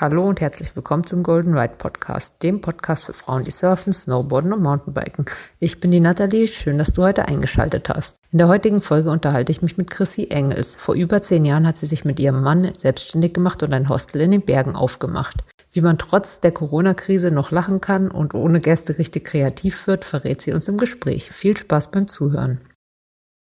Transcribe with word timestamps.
Hallo 0.00 0.26
und 0.26 0.40
herzlich 0.40 0.74
willkommen 0.74 1.04
zum 1.04 1.22
Golden 1.22 1.52
Ride 1.52 1.74
Podcast, 1.76 2.42
dem 2.42 2.62
Podcast 2.62 3.04
für 3.04 3.12
Frauen, 3.12 3.44
die 3.44 3.50
surfen, 3.50 3.92
snowboarden 3.92 4.54
und 4.54 4.62
Mountainbiken. 4.62 5.26
Ich 5.58 5.78
bin 5.78 5.90
die 5.90 6.00
Nathalie, 6.00 6.48
schön, 6.48 6.78
dass 6.78 6.94
du 6.94 7.02
heute 7.02 7.28
eingeschaltet 7.28 7.90
hast. 7.90 8.16
In 8.30 8.38
der 8.38 8.48
heutigen 8.48 8.80
Folge 8.80 9.10
unterhalte 9.10 9.52
ich 9.52 9.60
mich 9.60 9.76
mit 9.76 9.90
Chrissy 9.90 10.28
Engels. 10.30 10.74
Vor 10.76 10.94
über 10.94 11.20
zehn 11.20 11.44
Jahren 11.44 11.66
hat 11.66 11.76
sie 11.76 11.84
sich 11.84 12.06
mit 12.06 12.18
ihrem 12.18 12.42
Mann 12.42 12.72
selbstständig 12.78 13.34
gemacht 13.34 13.62
und 13.62 13.74
ein 13.74 13.90
Hostel 13.90 14.22
in 14.22 14.30
den 14.30 14.40
Bergen 14.40 14.74
aufgemacht. 14.74 15.44
Wie 15.70 15.82
man 15.82 15.98
trotz 15.98 16.40
der 16.40 16.52
Corona-Krise 16.52 17.30
noch 17.30 17.50
lachen 17.50 17.82
kann 17.82 18.10
und 18.10 18.32
ohne 18.32 18.60
Gäste 18.60 18.96
richtig 18.96 19.26
kreativ 19.26 19.86
wird, 19.86 20.06
verrät 20.06 20.40
sie 20.40 20.54
uns 20.54 20.66
im 20.66 20.78
Gespräch. 20.78 21.30
Viel 21.30 21.58
Spaß 21.58 21.90
beim 21.90 22.08
Zuhören. 22.08 22.62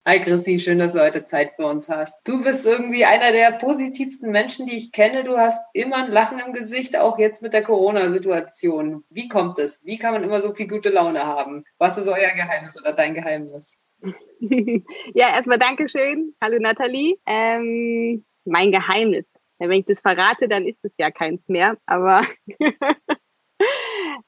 Hi 0.07 0.19
Chrissy, 0.19 0.59
schön, 0.59 0.77
dass 0.77 0.93
du 0.93 1.01
heute 1.01 1.25
Zeit 1.25 1.53
für 1.55 1.65
uns 1.65 1.89
hast. 1.89 2.27
Du 2.27 2.43
bist 2.43 2.63
irgendwie 2.67 3.05
einer 3.05 3.31
der 3.31 3.53
positivsten 3.53 4.31
Menschen, 4.31 4.67
die 4.67 4.77
ich 4.77 4.91
kenne. 4.91 5.23
Du 5.23 5.35
hast 5.35 5.59
immer 5.73 5.95
ein 5.95 6.11
Lachen 6.11 6.37
im 6.37 6.53
Gesicht, 6.53 6.95
auch 6.95 7.17
jetzt 7.17 7.41
mit 7.41 7.53
der 7.53 7.63
Corona-Situation. 7.63 9.03
Wie 9.09 9.27
kommt 9.27 9.57
es? 9.57 9.83
Wie 9.83 9.97
kann 9.97 10.13
man 10.13 10.23
immer 10.23 10.41
so 10.41 10.53
viel 10.53 10.67
gute 10.67 10.89
Laune 10.89 11.25
haben? 11.25 11.63
Was 11.79 11.97
ist 11.97 12.07
euer 12.07 12.35
Geheimnis 12.35 12.79
oder 12.79 12.93
dein 12.93 13.15
Geheimnis? 13.15 13.75
ja, 15.15 15.35
erstmal 15.35 15.57
Dankeschön. 15.57 16.35
Hallo 16.39 16.59
Nathalie. 16.59 17.17
Ähm, 17.25 18.23
mein 18.45 18.71
Geheimnis. 18.71 19.25
Wenn 19.57 19.71
ich 19.71 19.85
das 19.87 20.01
verrate, 20.01 20.47
dann 20.47 20.67
ist 20.67 20.85
es 20.85 20.91
ja 20.99 21.09
keins 21.09 21.41
mehr. 21.47 21.77
Aber 21.87 22.27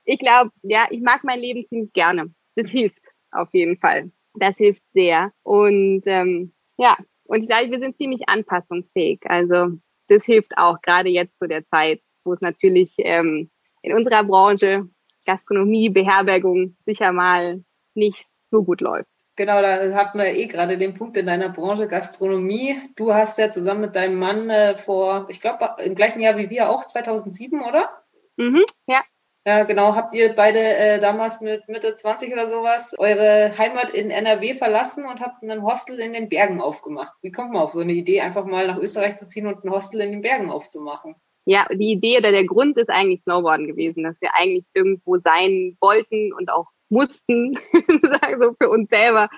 ich 0.05 0.17
glaube, 0.17 0.49
ja, 0.63 0.87
ich 0.89 1.01
mag 1.01 1.23
mein 1.23 1.39
Leben 1.39 1.67
ziemlich 1.69 1.93
gerne. 1.93 2.33
Das 2.55 2.71
hilft 2.71 3.03
auf 3.29 3.49
jeden 3.53 3.77
Fall. 3.77 4.09
Das 4.39 4.55
hilft 4.57 4.83
sehr. 4.93 5.31
Und 5.43 6.03
ähm, 6.05 6.53
ja, 6.77 6.97
und 7.25 7.41
ich 7.41 7.49
glaube, 7.49 7.71
wir 7.71 7.79
sind 7.79 7.97
ziemlich 7.97 8.27
anpassungsfähig. 8.27 9.19
Also 9.25 9.77
das 10.07 10.23
hilft 10.23 10.57
auch 10.57 10.81
gerade 10.81 11.09
jetzt 11.09 11.37
zu 11.39 11.47
der 11.47 11.65
Zeit, 11.65 12.01
wo 12.23 12.33
es 12.33 12.41
natürlich 12.41 12.93
ähm, 12.97 13.49
in 13.81 13.93
unserer 13.93 14.23
Branche 14.23 14.87
Gastronomie, 15.25 15.89
Beherbergung 15.89 16.77
sicher 16.85 17.11
mal 17.11 17.63
nicht 17.93 18.25
so 18.49 18.63
gut 18.63 18.81
läuft. 18.81 19.09
Genau, 19.35 19.61
da 19.61 19.93
hatten 19.93 20.17
wir 20.17 20.35
eh 20.35 20.47
gerade 20.47 20.79
den 20.79 20.95
Punkt 20.95 21.15
in 21.15 21.27
deiner 21.27 21.49
Branche 21.49 21.85
Gastronomie. 21.85 22.75
Du 22.95 23.13
hast 23.13 23.37
ja 23.37 23.51
zusammen 23.51 23.81
mit 23.81 23.95
deinem 23.95 24.17
Mann 24.17 24.49
äh, 24.49 24.75
vor, 24.75 25.27
ich 25.29 25.41
glaube, 25.41 25.75
im 25.83 25.93
gleichen 25.93 26.21
Jahr 26.21 26.37
wie 26.37 26.49
wir 26.49 26.71
auch, 26.71 26.85
2007, 26.85 27.61
oder? 27.61 27.89
Mhm, 28.37 28.63
ja. 28.87 29.03
Ja, 29.47 29.63
genau. 29.63 29.95
Habt 29.95 30.13
ihr 30.13 30.35
beide 30.35 30.59
äh, 30.59 30.99
damals 30.99 31.39
mit 31.39 31.69
Mitte 31.69 31.95
20 31.95 32.33
oder 32.33 32.47
sowas 32.49 32.93
eure 32.97 33.57
Heimat 33.57 33.91
in 33.91 34.11
NRW 34.11 34.55
verlassen 34.55 35.05
und 35.05 35.21
habt 35.21 35.41
einen 35.41 35.63
Hostel 35.63 35.99
in 35.99 36.11
den 36.11 36.27
Bergen 36.27 36.59
aufgemacht? 36.59 37.13
Wie 37.21 37.31
kommt 37.31 37.53
man 37.53 37.61
auf 37.61 37.71
so 37.71 37.79
eine 37.79 37.93
Idee, 37.93 38.19
einfach 38.19 38.43
mal 38.43 38.67
nach 38.67 38.77
Österreich 38.77 39.15
zu 39.15 39.25
ziehen 39.25 39.47
und 39.47 39.63
ein 39.63 39.71
Hostel 39.71 40.01
in 40.01 40.11
den 40.11 40.21
Bergen 40.21 40.51
aufzumachen? 40.51 41.15
Ja, 41.45 41.65
die 41.71 41.93
Idee 41.93 42.17
oder 42.17 42.33
der 42.33 42.43
Grund 42.43 42.75
ist 42.75 42.89
eigentlich 42.89 43.21
Snowboarden 43.21 43.67
gewesen, 43.67 44.03
dass 44.03 44.19
wir 44.19 44.35
eigentlich 44.35 44.65
irgendwo 44.73 45.17
sein 45.17 45.77
wollten 45.79 46.33
und 46.33 46.51
auch 46.51 46.67
mussten, 46.89 47.57
so 48.41 48.53
für 48.61 48.69
uns 48.69 48.89
selber, 48.89 49.29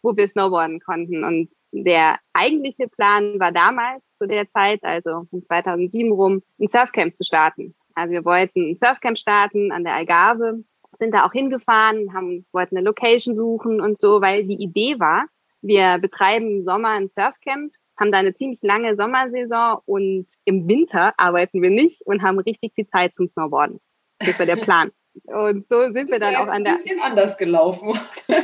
wo 0.00 0.16
wir 0.16 0.26
Snowboarden 0.28 0.80
konnten. 0.80 1.22
Und 1.22 1.50
der 1.70 2.18
eigentliche 2.32 2.88
Plan 2.88 3.38
war 3.38 3.52
damals 3.52 4.02
zu 4.16 4.26
der 4.26 4.48
Zeit, 4.48 4.82
also 4.84 5.26
2007 5.48 6.12
rum, 6.12 6.42
ein 6.58 6.68
Surfcamp 6.68 7.14
zu 7.14 7.24
starten. 7.24 7.74
Also 7.94 8.12
wir 8.12 8.24
wollten 8.24 8.70
ein 8.70 8.76
Surfcamp 8.76 9.18
starten 9.18 9.72
an 9.72 9.84
der 9.84 9.94
Algarve, 9.94 10.64
sind 10.98 11.14
da 11.14 11.26
auch 11.26 11.32
hingefahren, 11.32 12.12
haben, 12.14 12.46
wollten 12.52 12.76
eine 12.76 12.84
Location 12.84 13.34
suchen 13.34 13.80
und 13.80 13.98
so, 13.98 14.20
weil 14.20 14.44
die 14.44 14.62
Idee 14.62 14.98
war, 14.98 15.26
wir 15.62 15.98
betreiben 15.98 16.58
im 16.58 16.64
Sommer 16.64 16.90
ein 16.90 17.10
Surfcamp, 17.10 17.72
haben 17.98 18.12
da 18.12 18.18
eine 18.18 18.34
ziemlich 18.34 18.62
lange 18.62 18.96
Sommersaison 18.96 19.80
und 19.84 20.26
im 20.44 20.66
Winter 20.68 21.12
arbeiten 21.18 21.60
wir 21.62 21.70
nicht 21.70 22.00
und 22.06 22.22
haben 22.22 22.38
richtig 22.38 22.72
viel 22.74 22.86
Zeit 22.86 23.14
zum 23.14 23.28
Snowboarden. 23.28 23.80
Das 24.18 24.38
war 24.38 24.46
der 24.46 24.56
Plan. 24.56 24.90
Und 25.24 25.66
so 25.68 25.92
sind 25.92 26.10
wir 26.10 26.20
dann 26.20 26.36
auch 26.36 26.46
an 26.46 26.62
der. 26.62 26.74
Ein 26.74 26.78
bisschen 26.78 27.00
anders 27.00 27.36
gelaufen. 27.36 27.98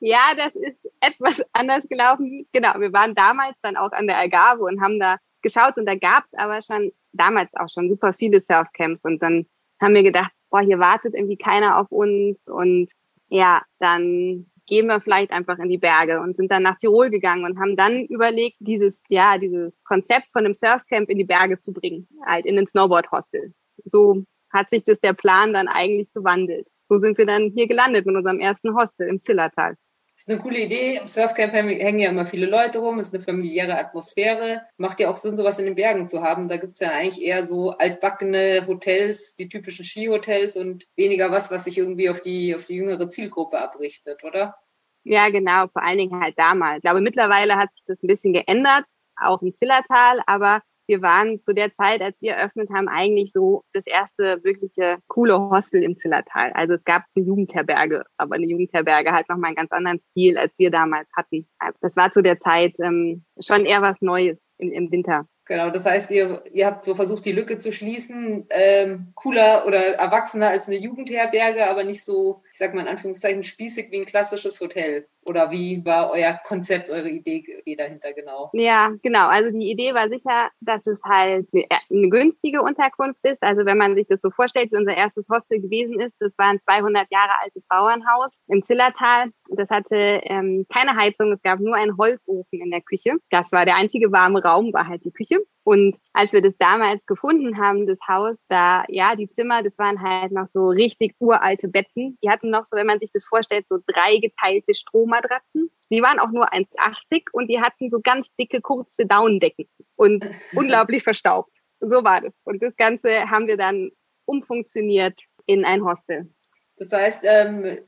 ja, 0.00 0.34
das 0.36 0.54
ist 0.54 0.78
etwas 1.00 1.42
anders 1.52 1.86
gelaufen. 1.88 2.46
Genau, 2.52 2.80
wir 2.80 2.92
waren 2.92 3.14
damals 3.14 3.56
dann 3.62 3.76
auch 3.76 3.92
an 3.92 4.06
der 4.06 4.16
Algarve 4.16 4.62
und 4.62 4.80
haben 4.80 4.98
da 4.98 5.18
geschaut 5.42 5.76
und 5.76 5.86
da 5.86 5.96
gab 5.96 6.24
es 6.24 6.38
aber 6.38 6.62
schon 6.62 6.92
damals 7.12 7.50
auch 7.54 7.68
schon 7.68 7.88
super 7.88 8.12
viele 8.12 8.40
Surfcamps 8.40 9.04
und 9.04 9.22
dann 9.22 9.46
haben 9.80 9.94
wir 9.94 10.02
gedacht, 10.02 10.32
boah, 10.50 10.60
hier 10.60 10.78
wartet 10.78 11.14
irgendwie 11.14 11.36
keiner 11.36 11.78
auf 11.78 11.90
uns 11.90 12.38
und 12.46 12.88
ja, 13.28 13.62
dann 13.78 14.46
gehen 14.66 14.86
wir 14.86 15.00
vielleicht 15.00 15.32
einfach 15.32 15.58
in 15.58 15.68
die 15.68 15.78
Berge 15.78 16.20
und 16.20 16.36
sind 16.36 16.50
dann 16.50 16.62
nach 16.62 16.78
Tirol 16.78 17.10
gegangen 17.10 17.44
und 17.44 17.58
haben 17.58 17.76
dann 17.76 18.04
überlegt, 18.04 18.56
dieses, 18.60 18.94
ja, 19.08 19.36
dieses 19.38 19.72
Konzept 19.84 20.28
von 20.32 20.44
einem 20.44 20.54
Surfcamp 20.54 21.08
in 21.08 21.18
die 21.18 21.24
Berge 21.24 21.60
zu 21.60 21.72
bringen, 21.72 22.06
halt 22.24 22.46
in 22.46 22.56
den 22.56 22.66
Snowboard-Hostel. 22.66 23.52
So 23.84 24.24
hat 24.52 24.70
sich 24.70 24.84
das 24.84 25.00
der 25.00 25.12
Plan 25.12 25.52
dann 25.52 25.68
eigentlich 25.68 26.12
gewandelt. 26.12 26.66
So 26.88 26.98
sind 26.98 27.18
wir 27.18 27.26
dann 27.26 27.50
hier 27.54 27.66
gelandet 27.66 28.06
in 28.06 28.16
unserem 28.16 28.40
ersten 28.40 28.74
Hostel 28.76 29.08
im 29.08 29.20
Zillertal. 29.20 29.76
Ist 30.20 30.28
eine 30.28 30.38
coole 30.38 30.60
Idee. 30.60 30.96
Im 30.96 31.08
Surfcamp 31.08 31.54
hängen 31.54 31.98
ja 31.98 32.10
immer 32.10 32.26
viele 32.26 32.44
Leute 32.44 32.80
rum, 32.80 32.98
ist 32.98 33.14
eine 33.14 33.22
familiäre 33.22 33.78
Atmosphäre. 33.78 34.60
Macht 34.76 35.00
ja 35.00 35.08
auch 35.08 35.16
Sinn, 35.16 35.34
sowas 35.34 35.58
in 35.58 35.64
den 35.64 35.76
Bergen 35.76 36.08
zu 36.08 36.20
haben. 36.22 36.46
Da 36.46 36.58
gibt's 36.58 36.78
ja 36.78 36.90
eigentlich 36.90 37.24
eher 37.24 37.42
so 37.42 37.70
altbackene 37.70 38.66
Hotels, 38.66 39.34
die 39.36 39.48
typischen 39.48 39.86
Skihotels 39.86 40.56
und 40.56 40.86
weniger 40.94 41.30
was, 41.30 41.50
was 41.50 41.64
sich 41.64 41.78
irgendwie 41.78 42.10
auf 42.10 42.20
die, 42.20 42.54
auf 42.54 42.66
die 42.66 42.74
jüngere 42.74 43.08
Zielgruppe 43.08 43.58
abrichtet, 43.58 44.22
oder? 44.22 44.56
Ja, 45.04 45.30
genau. 45.30 45.68
Vor 45.68 45.82
allen 45.82 45.96
Dingen 45.96 46.20
halt 46.20 46.38
damals. 46.38 46.76
Ich 46.76 46.82
glaube, 46.82 47.00
mittlerweile 47.00 47.56
hat 47.56 47.70
sich 47.72 47.82
das 47.86 48.02
ein 48.02 48.06
bisschen 48.06 48.34
geändert, 48.34 48.84
auch 49.16 49.40
im 49.40 49.54
Zillertal, 49.58 50.20
aber 50.26 50.60
wir 50.90 51.02
waren 51.02 51.40
zu 51.40 51.52
der 51.52 51.72
Zeit, 51.76 52.02
als 52.02 52.20
wir 52.20 52.32
eröffnet 52.32 52.68
haben, 52.74 52.88
eigentlich 52.88 53.30
so 53.32 53.62
das 53.72 53.86
erste 53.86 54.42
wirkliche 54.42 54.98
coole 55.06 55.38
Hostel 55.38 55.84
im 55.84 55.96
Zillertal. 55.96 56.50
Also 56.52 56.74
es 56.74 56.84
gab 56.84 57.04
eine 57.14 57.24
Jugendherberge, 57.24 58.02
aber 58.16 58.34
eine 58.34 58.46
Jugendherberge 58.46 59.12
halt 59.12 59.28
nochmal 59.28 59.50
einen 59.50 59.56
ganz 59.56 59.70
anderen 59.70 60.00
Stil, 60.10 60.36
als 60.36 60.52
wir 60.58 60.72
damals 60.72 61.08
hatten. 61.16 61.46
Also 61.60 61.78
das 61.80 61.94
war 61.94 62.10
zu 62.10 62.22
der 62.22 62.40
Zeit 62.40 62.74
ähm, 62.80 63.24
schon 63.38 63.66
eher 63.66 63.82
was 63.82 64.00
Neues 64.00 64.36
im, 64.58 64.72
im 64.72 64.90
Winter. 64.90 65.26
Genau, 65.44 65.70
das 65.70 65.84
heißt, 65.84 66.10
ihr, 66.10 66.44
ihr 66.52 66.66
habt 66.66 66.84
so 66.84 66.94
versucht, 66.94 67.24
die 67.24 67.32
Lücke 67.32 67.58
zu 67.58 67.72
schließen, 67.72 68.46
ähm, 68.50 69.12
cooler 69.14 69.64
oder 69.66 69.94
erwachsener 69.94 70.48
als 70.48 70.68
eine 70.68 70.76
Jugendherberge, 70.76 71.68
aber 71.68 71.84
nicht 71.84 72.04
so, 72.04 72.42
ich 72.52 72.58
sag 72.58 72.74
mal 72.74 72.82
in 72.82 72.88
Anführungszeichen, 72.88 73.42
spießig 73.42 73.90
wie 73.90 73.98
ein 73.98 74.06
klassisches 74.06 74.60
Hotel. 74.60 75.08
Oder 75.30 75.52
wie 75.52 75.84
war 75.84 76.10
euer 76.10 76.40
Konzept, 76.44 76.90
eure 76.90 77.08
Idee 77.08 77.44
dahinter 77.78 78.12
genau? 78.12 78.50
Ja, 78.52 78.90
genau. 79.00 79.28
Also 79.28 79.56
die 79.56 79.70
Idee 79.70 79.94
war 79.94 80.08
sicher, 80.08 80.50
dass 80.60 80.84
es 80.88 80.98
halt 81.04 81.46
eine, 81.52 81.66
eine 81.88 82.08
günstige 82.08 82.62
Unterkunft 82.62 83.24
ist. 83.24 83.40
Also 83.40 83.64
wenn 83.64 83.78
man 83.78 83.94
sich 83.94 84.08
das 84.08 84.20
so 84.20 84.30
vorstellt, 84.30 84.72
wie 84.72 84.76
unser 84.76 84.96
erstes 84.96 85.28
Hostel 85.28 85.60
gewesen 85.60 86.00
ist, 86.00 86.16
das 86.18 86.36
war 86.36 86.46
ein 86.48 86.60
200 86.60 87.06
Jahre 87.12 87.30
altes 87.44 87.62
Bauernhaus 87.68 88.32
im 88.48 88.64
Zillertal. 88.64 89.30
Das 89.50 89.70
hatte 89.70 89.94
ähm, 90.24 90.66
keine 90.68 90.96
Heizung, 90.96 91.30
es 91.30 91.42
gab 91.42 91.60
nur 91.60 91.76
einen 91.76 91.96
Holzofen 91.96 92.60
in 92.60 92.72
der 92.72 92.80
Küche. 92.80 93.12
Das 93.30 93.52
war 93.52 93.64
der 93.64 93.76
einzige 93.76 94.10
warme 94.10 94.42
Raum, 94.42 94.72
war 94.72 94.88
halt 94.88 95.04
die 95.04 95.12
Küche. 95.12 95.38
Und 95.62 95.96
als 96.12 96.32
wir 96.32 96.40
das 96.42 96.56
damals 96.58 97.04
gefunden 97.06 97.58
haben, 97.58 97.86
das 97.86 97.98
Haus, 98.08 98.36
da, 98.48 98.84
ja, 98.88 99.14
die 99.14 99.30
Zimmer, 99.30 99.62
das 99.62 99.78
waren 99.78 100.00
halt 100.00 100.32
noch 100.32 100.48
so 100.48 100.68
richtig 100.68 101.14
uralte 101.18 101.68
Betten. 101.68 102.18
Die 102.22 102.30
hatten 102.30 102.50
noch 102.50 102.66
so, 102.66 102.76
wenn 102.76 102.86
man 102.86 102.98
sich 102.98 103.10
das 103.12 103.26
vorstellt, 103.26 103.66
so 103.68 103.78
drei 103.86 104.16
geteilte 104.16 104.74
Strohmatratzen. 104.74 105.70
Die 105.90 106.02
waren 106.02 106.18
auch 106.18 106.30
nur 106.30 106.52
1,80 106.52 107.24
und 107.32 107.48
die 107.48 107.60
hatten 107.60 107.90
so 107.90 108.00
ganz 108.00 108.26
dicke, 108.38 108.60
kurze 108.60 109.06
Daunendecken 109.06 109.68
und 109.96 110.24
unglaublich 110.54 111.02
verstaubt. 111.02 111.52
So 111.80 112.04
war 112.04 112.20
das. 112.20 112.32
Und 112.44 112.62
das 112.62 112.74
Ganze 112.76 113.30
haben 113.30 113.46
wir 113.46 113.56
dann 113.56 113.90
umfunktioniert 114.24 115.18
in 115.46 115.64
ein 115.64 115.84
Hostel. 115.84 116.32
Das 116.76 116.92
heißt, 116.92 117.24
ähm, 117.24 117.78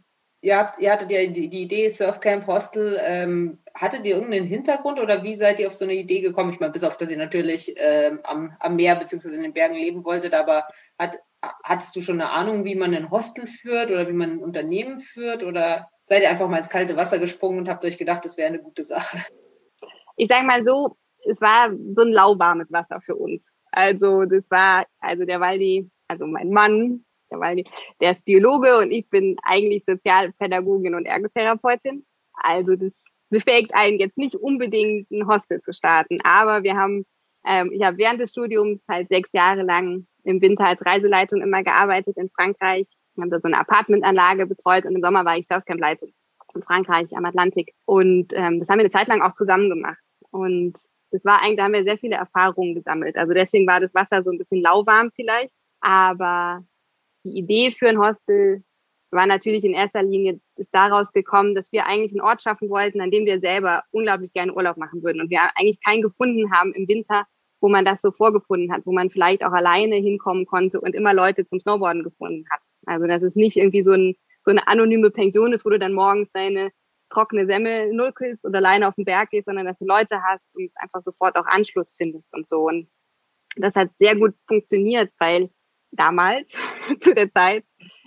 ihr, 0.42 0.58
habt, 0.58 0.78
ihr 0.80 0.92
hattet 0.92 1.10
ja 1.10 1.25
die, 1.26 1.48
die 1.48 1.62
Idee 1.62 1.88
Surfcamp 1.88 2.47
Hostel. 2.47 2.98
Ähm, 3.00 3.59
hattet 3.74 4.04
ihr 4.04 4.16
irgendeinen 4.16 4.47
Hintergrund 4.47 5.00
oder 5.00 5.22
wie 5.22 5.34
seid 5.34 5.59
ihr 5.59 5.68
auf 5.68 5.74
so 5.74 5.84
eine 5.84 5.94
Idee 5.94 6.21
gekommen? 6.21 6.53
Ich 6.53 6.60
meine, 6.60 6.72
bis 6.72 6.84
auf, 6.84 6.97
dass 6.97 7.10
ihr 7.10 7.16
natürlich 7.16 7.74
ähm, 7.78 8.21
am, 8.24 8.54
am 8.60 8.77
Meer 8.77 8.97
beziehungsweise 8.97 9.36
in 9.36 9.42
den 9.42 9.54
Bergen 9.54 9.77
leben 9.77 10.04
wolltet, 10.04 10.34
aber 10.34 10.65
hat, 10.98 11.18
hattest 11.62 11.97
du 11.97 12.03
schon 12.03 12.21
eine 12.21 12.30
Ahnung, 12.30 12.65
wie 12.65 12.74
man 12.74 12.94
ein 12.94 13.10
Hostel 13.10 13.47
führt 13.47 13.91
oder 13.91 14.06
wie 14.09 14.12
man 14.12 14.33
ein 14.33 14.42
Unternehmen 14.42 14.98
führt 14.98 15.42
oder 15.42 15.89
seid 16.03 16.22
ihr 16.22 16.30
einfach 16.30 16.48
mal 16.48 16.59
ins 16.59 16.71
kalte 16.71 16.97
Wasser 16.97 17.18
gesprungen 17.18 17.60
und 17.60 17.68
habt 17.68 17.84
euch 17.84 17.97
gedacht, 17.97 18.24
das 18.24 18.36
wäre 18.36 18.48
eine 18.48 18.60
gute 18.60 18.84
Sache? 18.84 19.18
Ich 20.16 20.28
sage 20.28 20.47
mal 20.47 20.65
so, 20.65 20.97
es 21.24 21.41
war 21.41 21.71
so 21.71 22.03
ein 22.03 22.12
lauwarmes 22.12 22.71
Wasser 22.71 23.00
für 23.00 23.15
uns. 23.15 23.41
Also 23.71 24.24
das 24.24 24.44
war, 24.50 24.86
also 25.00 25.24
der 25.24 25.41
Waldi, 25.41 25.89
also 26.09 26.27
mein 26.27 26.50
Mann, 26.50 27.04
weil 27.38 27.64
der 28.00 28.12
ist 28.12 28.24
Biologe 28.24 28.78
und 28.78 28.90
ich 28.90 29.08
bin 29.08 29.36
eigentlich 29.42 29.84
Sozialpädagogin 29.86 30.94
und 30.94 31.06
Ergotherapeutin. 31.06 32.04
Also 32.34 32.76
das 32.76 32.92
befähigt 33.30 33.74
einen 33.74 33.98
jetzt 33.98 34.18
nicht 34.18 34.34
unbedingt 34.36 35.10
ein 35.10 35.26
Hostel 35.26 35.60
zu 35.60 35.72
starten, 35.72 36.20
aber 36.22 36.62
wir 36.62 36.76
haben, 36.76 37.04
ähm, 37.46 37.70
ich 37.72 37.82
habe 37.82 37.98
während 37.98 38.20
des 38.20 38.30
Studiums 38.30 38.80
halt 38.88 39.08
sechs 39.08 39.30
Jahre 39.32 39.62
lang 39.62 40.06
im 40.24 40.40
Winter 40.40 40.66
als 40.66 40.84
Reiseleitung 40.84 41.40
immer 41.40 41.62
gearbeitet 41.62 42.16
in 42.16 42.28
Frankreich. 42.30 42.86
Wir 43.14 43.22
haben 43.22 43.30
da 43.30 43.40
so 43.40 43.48
eine 43.48 43.58
Apartmentanlage 43.58 44.46
betreut 44.46 44.84
und 44.84 44.94
im 44.94 45.02
Sommer 45.02 45.24
war 45.24 45.36
ich 45.36 45.46
Surfcamp-Leitung 45.48 46.12
in 46.54 46.62
Frankreich 46.62 47.16
am 47.16 47.24
Atlantik. 47.24 47.72
Und 47.86 48.32
ähm, 48.34 48.60
das 48.60 48.68
haben 48.68 48.78
wir 48.78 48.84
eine 48.84 48.90
Zeit 48.90 49.08
lang 49.08 49.22
auch 49.22 49.32
zusammen 49.34 49.68
gemacht. 49.70 49.98
Und 50.30 50.74
Das 51.10 51.24
war 51.24 51.42
eigentlich, 51.42 51.58
da 51.58 51.64
haben 51.64 51.74
wir 51.74 51.84
sehr 51.84 51.98
viele 51.98 52.16
Erfahrungen 52.16 52.74
gesammelt. 52.74 53.16
Also 53.16 53.34
deswegen 53.34 53.66
war 53.66 53.80
das 53.80 53.94
Wasser 53.94 54.22
so 54.22 54.30
ein 54.30 54.38
bisschen 54.38 54.62
lauwarm 54.62 55.10
vielleicht. 55.14 55.52
Aber 55.80 56.64
die 57.24 57.39
Idee 57.39 57.72
für 57.72 57.89
ein 57.89 57.98
Hostel 57.98 58.63
war 59.10 59.27
natürlich 59.27 59.63
in 59.65 59.74
erster 59.74 60.03
Linie 60.03 60.41
ist 60.57 60.74
daraus 60.74 61.13
gekommen, 61.13 61.54
dass 61.54 61.71
wir 61.71 61.86
eigentlich 61.86 62.13
einen 62.13 62.22
Ort 62.22 62.42
schaffen 62.42 62.71
wollten, 62.71 63.01
an 63.01 63.10
dem 63.10 63.27
wir 63.27 63.41
selber 63.41 63.84
unglaublich 63.91 64.33
gerne 64.33 64.54
Urlaub 64.54 64.78
machen 64.78 65.03
würden. 65.03 65.21
Und 65.21 65.30
wir 65.30 65.41
eigentlich 65.54 65.80
keinen 65.83 66.03
gefunden 66.03 66.51
haben 66.51 66.72
im 66.72 66.89
Winter, 66.89 67.27
wo 67.60 67.69
man 67.69 67.84
das 67.84 68.01
so 68.01 68.10
vorgefunden 68.10 68.72
hat, 68.72 68.86
wo 68.86 68.92
man 68.92 69.10
vielleicht 69.10 69.45
auch 69.45 69.53
alleine 69.53 69.97
hinkommen 69.97 70.47
konnte 70.47 70.80
und 70.80 70.95
immer 70.95 71.13
Leute 71.13 71.47
zum 71.47 71.60
Snowboarden 71.60 72.03
gefunden 72.03 72.47
hat. 72.51 72.60
Also 72.86 73.07
dass 73.07 73.22
es 73.22 73.34
nicht 73.34 73.57
irgendwie 73.57 73.83
so, 73.83 73.92
ein, 73.92 74.16
so 74.45 74.51
eine 74.51 74.66
anonyme 74.66 75.10
Pension 75.10 75.53
ist, 75.53 75.65
wo 75.65 75.71
du 75.71 75.78
dann 75.78 75.92
morgens 75.92 76.30
deine 76.33 76.71
trockene 77.10 77.47
Semmel 77.47 77.92
nullkillst 77.92 78.45
und 78.45 78.57
alleine 78.57 78.89
auf 78.89 78.95
den 78.95 79.04
Berg 79.04 79.30
gehst, 79.30 79.45
sondern 79.45 79.66
dass 79.66 79.78
du 79.78 79.84
Leute 79.84 80.22
hast 80.22 80.42
und 80.54 80.71
einfach 80.77 81.03
sofort 81.04 81.36
auch 81.36 81.47
Anschluss 81.47 81.95
findest 81.97 82.33
und 82.33 82.48
so. 82.48 82.66
Und 82.68 82.89
das 83.57 83.77
hat 83.77 83.91
sehr 83.98 84.16
gut 84.16 84.34
funktioniert, 84.48 85.13
weil 85.18 85.51
damals, 85.92 86.48
zu 87.00 87.15
der 87.15 87.30
Zeit, 87.33 87.65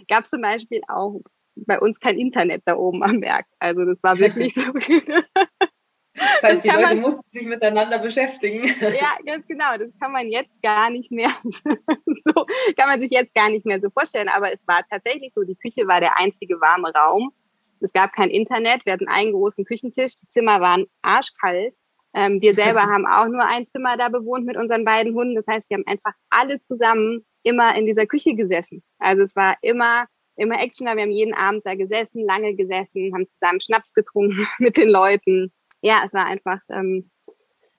gab 0.08 0.26
es 0.26 0.30
zum 0.30 0.42
Beispiel 0.42 0.82
auch 0.88 1.22
bei 1.56 1.80
uns 1.80 2.00
kein 2.00 2.18
Internet 2.18 2.64
da 2.66 2.76
oben 2.76 3.04
am 3.04 3.22
Berg. 3.22 3.46
Also 3.60 3.86
das 3.86 4.02
war 4.04 4.20
wirklich 4.20 4.54
so. 4.54 4.62
Das 6.18 6.44
heißt, 6.44 6.64
die 6.64 6.70
Leute 6.70 6.96
man, 6.96 7.02
mussten 7.02 7.30
sich 7.30 7.46
miteinander 7.46 8.00
beschäftigen. 8.00 8.64
Ja, 8.82 9.18
ganz 9.26 9.46
genau. 9.48 9.78
Das 9.78 9.90
kann 10.00 10.14
man 10.14 10.30
jetzt 10.30 10.62
gar 10.62 10.90
nicht 10.90 11.12
mehr 11.12 11.30
so, 11.44 12.46
kann 12.78 12.88
man 12.88 13.02
sich 13.02 13.12
jetzt 13.12 13.34
gar 13.34 13.50
nicht 13.50 13.66
mehr 13.66 13.82
so 13.82 13.90
vorstellen. 13.90 14.30
Aber 14.30 14.54
es 14.54 14.66
war 14.66 14.82
tatsächlich 14.90 15.34
so, 15.36 15.44
die 15.44 15.58
Küche 15.58 15.88
war 15.88 16.00
der 16.00 16.18
einzige 16.18 16.62
warme 16.62 16.94
Raum. 16.94 17.34
Es 17.82 17.92
gab 17.92 18.14
kein 18.14 18.30
Internet. 18.30 18.86
Wir 18.86 18.94
hatten 18.94 19.10
einen 19.10 19.34
großen 19.34 19.66
Küchentisch. 19.66 20.16
Die 20.16 20.28
Zimmer 20.30 20.62
waren 20.62 20.86
arschkalt. 21.02 21.76
Ähm, 22.14 22.42
wir 22.42 22.54
selber 22.54 22.84
haben 22.84 23.06
auch 23.06 23.28
nur 23.28 23.46
ein 23.46 23.68
Zimmer 23.68 23.98
da 23.98 24.08
bewohnt 24.08 24.46
mit 24.46 24.56
unseren 24.56 24.86
beiden 24.86 25.14
Hunden. 25.16 25.36
Das 25.36 25.46
heißt, 25.48 25.70
wir 25.70 25.76
haben 25.76 25.88
einfach 25.88 26.14
alle 26.30 26.62
zusammen 26.62 27.26
immer 27.46 27.76
in 27.76 27.86
dieser 27.86 28.06
Küche 28.06 28.36
gesessen. 28.36 28.84
Also 29.00 29.24
es 29.24 29.36
war 29.36 29.58
immer 29.62 30.08
immer 30.36 30.60
Action, 30.60 30.86
wir 30.86 31.02
haben 31.02 31.12
jeden 31.12 31.34
Abend 31.34 31.66
da 31.66 31.76
gesessen, 31.76 32.26
lange 32.26 32.56
gesessen, 32.56 33.14
haben 33.14 33.28
zusammen 33.40 33.62
Schnaps 33.62 33.94
getrunken 33.94 34.48
mit 34.60 34.78
den 34.78 34.90
Leuten. 34.90 35.52
Ja, 35.82 36.04
es 36.06 36.14
war 36.14 36.26
einfach 36.26 36.60
ähm, 36.70 37.10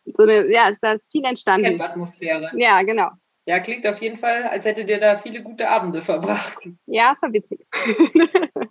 so 0.05 0.23
eine, 0.23 0.51
ja, 0.51 0.71
es 0.71 1.01
ist 1.01 1.11
viel 1.11 1.25
entstanden. 1.25 1.81
Atmosphäre. 1.81 2.51
Ja, 2.57 2.83
genau. 2.83 3.11
Ja, 3.47 3.61
klingt 3.61 3.87
auf 3.87 4.01
jeden 4.01 4.17
Fall, 4.17 4.45
als 4.45 4.65
hättet 4.65 4.91
ihr 4.91 4.99
da 4.99 5.17
viele 5.17 5.43
gute 5.43 5.69
Abende 5.69 6.03
verbracht. 6.03 6.69
Ja, 6.87 7.17
war 7.21 7.33
witzig. 7.33 7.67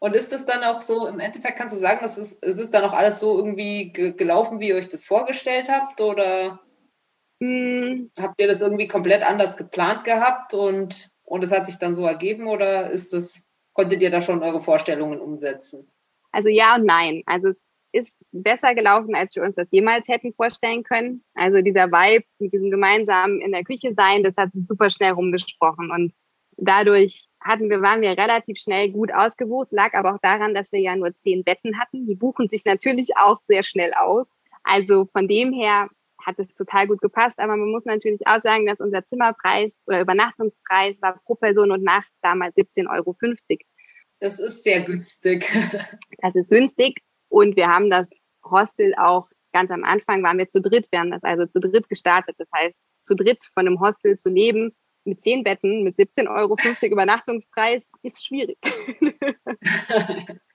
Und 0.00 0.14
ist 0.14 0.32
das 0.32 0.46
dann 0.46 0.62
auch 0.62 0.80
so, 0.80 1.08
im 1.08 1.18
Endeffekt 1.18 1.58
kannst 1.58 1.74
du 1.74 1.78
sagen, 1.78 2.04
es 2.04 2.16
ist, 2.16 2.42
es 2.44 2.56
ist 2.56 2.72
dann 2.72 2.84
auch 2.84 2.92
alles 2.92 3.18
so 3.18 3.36
irgendwie 3.36 3.92
gelaufen, 3.92 4.60
wie 4.60 4.68
ihr 4.68 4.76
euch 4.76 4.88
das 4.88 5.04
vorgestellt 5.04 5.68
habt? 5.68 6.00
Oder 6.00 6.60
mm. 7.40 8.10
habt 8.18 8.40
ihr 8.40 8.46
das 8.46 8.60
irgendwie 8.60 8.88
komplett 8.88 9.22
anders 9.22 9.56
geplant 9.56 10.04
gehabt 10.04 10.54
und, 10.54 11.10
und 11.24 11.44
es 11.44 11.52
hat 11.52 11.66
sich 11.66 11.78
dann 11.78 11.94
so 11.94 12.06
ergeben? 12.06 12.48
Oder 12.48 12.90
ist 12.90 13.12
das, 13.12 13.42
konntet 13.72 14.02
ihr 14.02 14.10
da 14.10 14.20
schon 14.20 14.42
eure 14.42 14.60
Vorstellungen 14.60 15.20
umsetzen? 15.20 15.86
Also 16.32 16.48
ja 16.48 16.76
und 16.76 16.84
nein. 16.84 17.22
Also 17.26 17.48
es 17.48 17.56
ist 17.92 18.12
besser 18.32 18.74
gelaufen, 18.74 19.14
als 19.14 19.34
wir 19.34 19.42
uns 19.42 19.54
das 19.54 19.68
jemals 19.70 20.06
hätten 20.08 20.34
vorstellen 20.34 20.82
können. 20.82 21.24
Also 21.34 21.62
dieser 21.62 21.90
Vibe 21.90 22.24
mit 22.38 22.52
diesem 22.52 22.70
gemeinsamen 22.70 23.40
in 23.40 23.52
der 23.52 23.64
Küche 23.64 23.94
sein, 23.94 24.22
das 24.22 24.36
hat 24.36 24.52
sich 24.52 24.66
super 24.66 24.90
schnell 24.90 25.12
rumgesprochen 25.12 25.90
und 25.90 26.12
dadurch 26.58 27.28
hatten 27.40 27.70
wir, 27.70 27.80
waren 27.82 28.00
wir 28.00 28.18
relativ 28.18 28.58
schnell 28.58 28.90
gut 28.90 29.12
ausgebucht, 29.12 29.68
lag 29.70 29.94
aber 29.94 30.14
auch 30.14 30.20
daran, 30.20 30.54
dass 30.54 30.72
wir 30.72 30.80
ja 30.80 30.96
nur 30.96 31.14
zehn 31.22 31.44
Betten 31.44 31.78
hatten. 31.78 32.06
Die 32.06 32.16
buchen 32.16 32.48
sich 32.48 32.64
natürlich 32.64 33.16
auch 33.16 33.40
sehr 33.46 33.62
schnell 33.62 33.92
aus. 33.94 34.26
Also 34.64 35.06
von 35.06 35.28
dem 35.28 35.52
her 35.52 35.88
hat 36.24 36.38
es 36.38 36.52
total 36.54 36.86
gut 36.86 37.00
gepasst, 37.00 37.38
aber 37.38 37.56
man 37.56 37.70
muss 37.70 37.84
natürlich 37.84 38.26
auch 38.26 38.42
sagen, 38.42 38.66
dass 38.66 38.80
unser 38.80 39.06
Zimmerpreis 39.08 39.72
oder 39.86 40.00
Übernachtungspreis 40.00 40.96
war 41.00 41.20
pro 41.24 41.34
Person 41.34 41.70
und 41.70 41.82
Nacht 41.82 42.10
damals 42.22 42.56
17,50 42.56 42.90
Euro. 42.90 43.16
Das 44.20 44.38
ist 44.38 44.64
sehr 44.64 44.80
günstig. 44.80 45.48
Das 46.20 46.34
ist 46.34 46.50
günstig 46.50 47.00
und 47.28 47.56
wir 47.56 47.68
haben 47.68 47.90
das 47.90 48.08
Hostel 48.44 48.94
auch 48.96 49.28
ganz 49.52 49.70
am 49.70 49.84
Anfang 49.84 50.22
waren 50.22 50.38
wir 50.38 50.48
zu 50.48 50.60
dritt, 50.60 50.86
wir 50.90 51.00
haben 51.00 51.10
das 51.10 51.22
also 51.22 51.46
zu 51.46 51.60
dritt 51.60 51.88
gestartet. 51.88 52.34
Das 52.38 52.48
heißt, 52.54 52.74
zu 53.04 53.14
dritt 53.14 53.44
von 53.54 53.66
einem 53.66 53.80
Hostel 53.80 54.16
zu 54.16 54.28
leben, 54.28 54.76
mit 55.04 55.22
zehn 55.22 55.42
Betten, 55.42 55.84
mit 55.84 55.96
17,50 55.96 56.28
Euro 56.28 56.56
Übernachtungspreis, 56.92 57.82
ist 58.02 58.26
schwierig. 58.26 58.58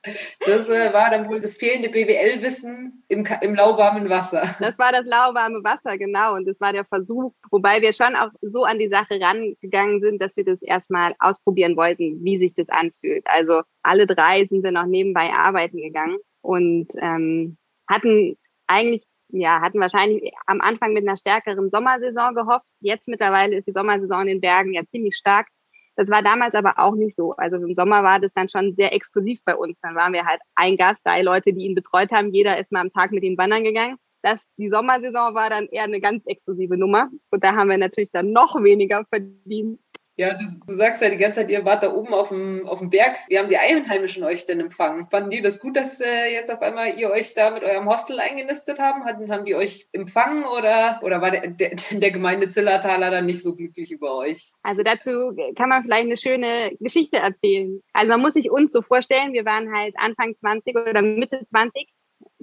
Das 0.45 0.67
äh, 0.69 0.93
war 0.93 1.09
dann 1.09 1.29
wohl 1.29 1.39
das 1.39 1.55
fehlende 1.55 1.89
BWL-Wissen 1.89 3.03
im, 3.07 3.25
im 3.41 3.55
lauwarmen 3.55 4.09
Wasser. 4.09 4.43
Das 4.59 4.77
war 4.77 4.91
das 4.91 5.05
lauwarme 5.05 5.63
Wasser, 5.63 5.97
genau. 5.97 6.35
Und 6.35 6.45
das 6.45 6.59
war 6.59 6.73
der 6.73 6.85
Versuch, 6.85 7.33
wobei 7.51 7.81
wir 7.81 7.93
schon 7.93 8.15
auch 8.15 8.29
so 8.41 8.63
an 8.65 8.79
die 8.79 8.89
Sache 8.89 9.19
rangegangen 9.19 10.01
sind, 10.01 10.21
dass 10.21 10.35
wir 10.35 10.43
das 10.43 10.61
erstmal 10.61 11.15
ausprobieren 11.19 11.77
wollten, 11.77 12.23
wie 12.23 12.37
sich 12.37 12.53
das 12.53 12.67
anfühlt. 12.69 13.25
Also 13.25 13.61
alle 13.81 14.05
drei 14.05 14.45
sind 14.45 14.63
wir 14.63 14.71
noch 14.71 14.85
nebenbei 14.85 15.31
arbeiten 15.31 15.77
gegangen 15.77 16.17
und 16.41 16.87
ähm, 17.01 17.57
hatten 17.87 18.37
eigentlich 18.67 19.03
ja, 19.35 19.61
hatten 19.61 19.79
wahrscheinlich 19.79 20.31
am 20.45 20.61
Anfang 20.61 20.93
mit 20.93 21.07
einer 21.07 21.17
stärkeren 21.17 21.71
Sommersaison 21.71 22.35
gehofft. 22.35 22.67
Jetzt 22.81 23.07
mittlerweile 23.07 23.57
ist 23.57 23.67
die 23.67 23.71
Sommersaison 23.71 24.21
in 24.21 24.27
den 24.27 24.41
Bergen 24.41 24.73
ja 24.73 24.83
ziemlich 24.85 25.15
stark. 25.15 25.47
Das 25.95 26.09
war 26.09 26.23
damals 26.23 26.55
aber 26.55 26.79
auch 26.79 26.95
nicht 26.95 27.15
so. 27.15 27.33
Also 27.33 27.57
im 27.57 27.73
Sommer 27.75 28.03
war 28.03 28.19
das 28.19 28.31
dann 28.33 28.49
schon 28.49 28.73
sehr 28.75 28.93
exklusiv 28.93 29.39
bei 29.45 29.55
uns. 29.55 29.77
Dann 29.81 29.95
waren 29.95 30.13
wir 30.13 30.25
halt 30.25 30.41
ein 30.55 30.77
Gast, 30.77 31.01
drei 31.03 31.21
Leute, 31.21 31.53
die 31.53 31.65
ihn 31.65 31.75
betreut 31.75 32.11
haben. 32.11 32.33
Jeder 32.33 32.57
ist 32.59 32.71
mal 32.71 32.81
am 32.81 32.91
Tag 32.91 33.11
mit 33.11 33.23
ihm 33.23 33.37
wandern 33.37 33.63
gegangen. 33.63 33.97
Das, 34.23 34.39
die 34.57 34.69
Sommersaison 34.69 35.35
war 35.35 35.49
dann 35.49 35.67
eher 35.67 35.83
eine 35.83 35.99
ganz 35.99 36.23
exklusive 36.25 36.77
Nummer. 36.77 37.09
Und 37.29 37.43
da 37.43 37.55
haben 37.55 37.69
wir 37.69 37.77
natürlich 37.77 38.09
dann 38.11 38.31
noch 38.31 38.55
weniger 38.63 39.05
verdient. 39.05 39.79
Ja, 40.15 40.31
du, 40.31 40.45
du, 40.67 40.75
sagst 40.75 41.01
ja 41.01 41.09
die 41.09 41.17
ganze 41.17 41.39
Zeit, 41.39 41.49
ihr 41.49 41.65
wart 41.65 41.81
da 41.81 41.91
oben 41.91 42.13
auf 42.13 42.29
dem, 42.29 42.67
auf 42.67 42.79
dem 42.79 42.91
Berg. 42.91 43.17
Wie 43.29 43.39
haben 43.39 43.49
die 43.49 43.57
Einheimischen 43.57 44.23
euch 44.23 44.45
denn 44.45 44.59
empfangen? 44.59 45.07
Fanden 45.09 45.31
die 45.31 45.41
das 45.41 45.59
gut, 45.59 45.75
dass 45.75 45.99
äh, 46.01 46.31
jetzt 46.31 46.51
auf 46.51 46.61
einmal 46.61 46.99
ihr 46.99 47.09
euch 47.09 47.33
da 47.33 47.49
mit 47.49 47.63
eurem 47.63 47.89
Hostel 47.89 48.19
eingenistet 48.19 48.77
haben? 48.77 49.05
Hatten, 49.05 49.31
haben 49.31 49.45
die 49.45 49.55
euch 49.55 49.87
empfangen 49.91 50.45
oder, 50.45 50.99
oder 51.01 51.19
war 51.19 51.31
der, 51.31 51.47
der, 51.47 51.71
der 51.91 52.11
Gemeinde 52.11 52.47
Zillertaler 52.47 53.09
dann 53.09 53.25
nicht 53.25 53.41
so 53.41 53.55
glücklich 53.55 53.91
über 53.91 54.15
euch? 54.15 54.51
Also 54.61 54.83
dazu 54.83 55.35
kann 55.55 55.69
man 55.69 55.81
vielleicht 55.81 56.03
eine 56.03 56.17
schöne 56.17 56.75
Geschichte 56.79 57.17
erzählen. 57.17 57.81
Also 57.93 58.09
man 58.09 58.21
muss 58.21 58.33
sich 58.33 58.51
uns 58.51 58.71
so 58.71 58.83
vorstellen, 58.83 59.33
wir 59.33 59.45
waren 59.45 59.73
halt 59.75 59.95
Anfang 59.97 60.35
20 60.39 60.77
oder 60.77 61.01
Mitte 61.01 61.39
20 61.49 61.87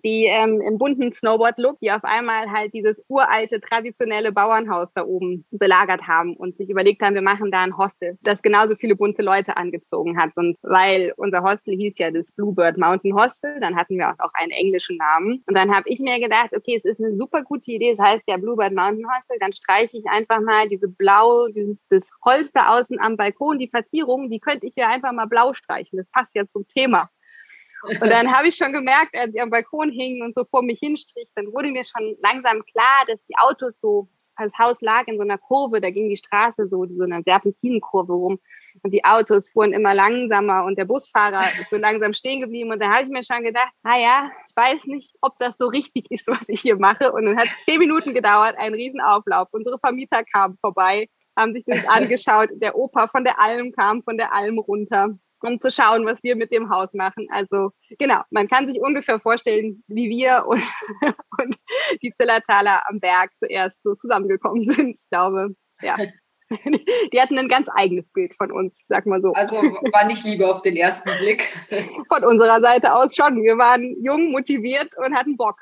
die 0.05 0.26
ähm, 0.26 0.61
im 0.61 0.79
bunten 0.79 1.13
Snowboard-Look, 1.13 1.79
die 1.81 1.91
auf 1.93 2.05
einmal 2.05 2.51
halt 2.51 2.72
dieses 2.74 2.96
uralte, 3.08 3.60
traditionelle 3.60 4.32
Bauernhaus 4.32 4.89
da 4.94 5.05
oben 5.05 5.44
belagert 5.51 6.06
haben 6.06 6.36
und 6.36 6.56
sich 6.56 6.70
überlegt 6.70 7.03
haben, 7.03 7.15
wir 7.15 7.22
machen 7.22 7.51
da 7.51 7.63
ein 7.63 7.77
Hostel, 7.77 8.19
das 8.22 8.43
genauso 8.43 8.77
viele 8.77 8.96
bunte 8.96 9.22
Leute 9.22 9.56
angezogen 9.56 10.19
hat. 10.19 10.31
Und 10.36 10.56
weil 10.63 11.13
unser 11.17 11.43
Hostel 11.43 11.74
hieß 11.77 11.98
ja 11.98 12.10
das 12.10 12.31
Bluebird 12.32 12.79
Mountain 12.79 13.15
Hostel, 13.15 13.60
dann 13.60 13.77
hatten 13.77 13.96
wir 13.96 14.15
auch 14.19 14.32
einen 14.34 14.53
englischen 14.53 14.96
Namen. 14.96 15.43
Und 15.46 15.55
dann 15.55 15.74
habe 15.74 15.89
ich 15.89 16.01
mir 16.01 16.19
gedacht, 16.20 16.51
okay, 16.56 16.77
es 16.77 16.84
ist 16.84 17.01
eine 17.01 17.17
super 17.17 17.43
gute 17.43 17.70
Idee, 17.70 17.93
es 17.93 17.98
heißt 17.98 18.24
ja 18.27 18.36
Bluebird 18.36 18.72
Mountain 18.72 19.06
Hostel, 19.06 19.39
dann 19.41 19.53
streiche 19.53 19.96
ich 19.96 20.06
einfach 20.06 20.41
mal 20.41 20.69
diese 20.69 20.89
blau, 20.89 21.48
dieses 21.48 21.79
das 21.89 22.03
Holz 22.24 22.51
da 22.53 22.79
außen 22.79 23.01
am 23.01 23.17
Balkon, 23.17 23.58
die 23.58 23.69
Verzierung, 23.69 24.31
die 24.31 24.41
könnte 24.41 24.67
ich 24.67 24.77
ja 24.77 24.89
einfach 24.89 25.13
mal 25.13 25.27
blau 25.27 25.53
streichen. 25.53 25.98
Das 25.98 26.08
passt 26.10 26.34
ja 26.34 26.46
zum 26.46 26.67
Thema. 26.69 27.08
Und 27.82 28.10
dann 28.10 28.32
habe 28.32 28.49
ich 28.49 28.56
schon 28.56 28.72
gemerkt, 28.72 29.15
als 29.17 29.34
ich 29.34 29.41
am 29.41 29.51
Balkon 29.51 29.91
hing 29.91 30.22
und 30.22 30.34
so 30.34 30.44
vor 30.44 30.63
mich 30.63 30.79
hinstrich, 30.81 31.29
dann 31.34 31.46
wurde 31.53 31.70
mir 31.70 31.84
schon 31.84 32.17
langsam 32.22 32.63
klar, 32.65 33.05
dass 33.06 33.19
die 33.27 33.37
Autos 33.39 33.75
so, 33.81 34.08
das 34.37 34.53
Haus 34.58 34.81
lag 34.81 35.06
in 35.06 35.17
so 35.17 35.22
einer 35.22 35.39
Kurve, 35.39 35.81
da 35.81 35.91
ging 35.91 36.08
die 36.08 36.17
Straße 36.17 36.67
so, 36.67 36.87
so 36.87 37.05
eine 37.05 37.22
Serpentinenkurve 37.22 38.13
rum. 38.13 38.39
Und 38.82 38.93
die 38.93 39.05
Autos 39.05 39.49
fuhren 39.49 39.72
immer 39.72 39.94
langsamer 39.94 40.65
und 40.65 40.79
der 40.79 40.84
Busfahrer 40.84 41.43
ist 41.60 41.70
so 41.70 41.77
langsam 41.77 42.15
stehen 42.15 42.41
geblieben. 42.41 42.70
Und 42.70 42.81
da 42.81 42.91
habe 42.91 43.05
ich 43.05 43.10
mir 43.10 43.25
schon 43.25 43.43
gedacht, 43.43 43.72
naja, 43.82 44.31
ich 44.49 44.56
weiß 44.56 44.84
nicht, 44.84 45.15
ob 45.20 45.39
das 45.39 45.55
so 45.58 45.67
richtig 45.67 46.10
ist, 46.10 46.27
was 46.27 46.49
ich 46.49 46.60
hier 46.63 46.77
mache. 46.77 47.13
Und 47.13 47.27
dann 47.27 47.37
hat 47.37 47.46
es 47.49 47.65
zehn 47.65 47.79
Minuten 47.79 48.15
gedauert, 48.15 48.56
ein 48.58 48.72
Riesenauflauf. 48.72 49.49
Unsere 49.53 49.79
Vermieter 49.79 50.25
kamen 50.25 50.56
vorbei, 50.60 51.08
haben 51.37 51.53
sich 51.53 51.65
das 51.67 51.87
angeschaut. 51.89 52.51
Der 52.53 52.77
Opa 52.77 53.08
von 53.08 53.25
der 53.25 53.41
Alm 53.41 53.72
kam 53.72 54.03
von 54.03 54.17
der 54.17 54.32
Alm 54.32 54.58
runter 54.58 55.19
um 55.43 55.61
zu 55.61 55.70
schauen, 55.70 56.06
was 56.06 56.23
wir 56.23 56.37
mit 56.37 56.53
dem 56.53 56.70
Haus 56.70 56.93
machen. 56.93 57.27
Also 57.31 57.70
genau, 57.99 58.23
man 58.31 58.49
kann 58.49 58.70
sich 58.70 58.81
ungefähr 58.81 59.20
vorstellen, 59.20 59.82
wie 59.89 60.09
wir 60.09 60.44
und, 60.49 60.63
und 61.39 61.56
die 62.03 62.13
Zillertaler 62.19 62.82
am 62.89 63.01
Berg 63.01 63.31
zuerst 63.39 63.77
so 63.82 63.94
zusammengekommen 63.97 64.70
sind. 64.73 64.97
Ich 64.97 65.11
glaube, 65.11 65.55
ja. 65.82 65.97
Die 67.13 67.20
hatten 67.20 67.39
ein 67.39 67.49
ganz 67.49 67.69
eigenes 67.77 68.11
Bild 68.13 68.35
von 68.35 68.51
uns, 68.51 68.75
sag 68.89 69.06
mal 69.06 69.23
so. 69.23 69.32
Also 69.35 69.55
war 69.56 70.05
nicht 70.05 70.25
Liebe 70.25 70.51
auf 70.51 70.63
den 70.63 70.77
ersten 70.77 71.11
Blick. 71.19 71.43
Von 72.09 72.25
unserer 72.25 72.61
Seite 72.61 72.93
aus 72.93 73.15
schon. 73.15 73.44
Wir 73.44 73.56
waren 73.56 73.97
jung, 74.03 74.32
motiviert 74.32 74.91
und 74.99 75.15
hatten 75.15 75.37
Bock. 75.37 75.61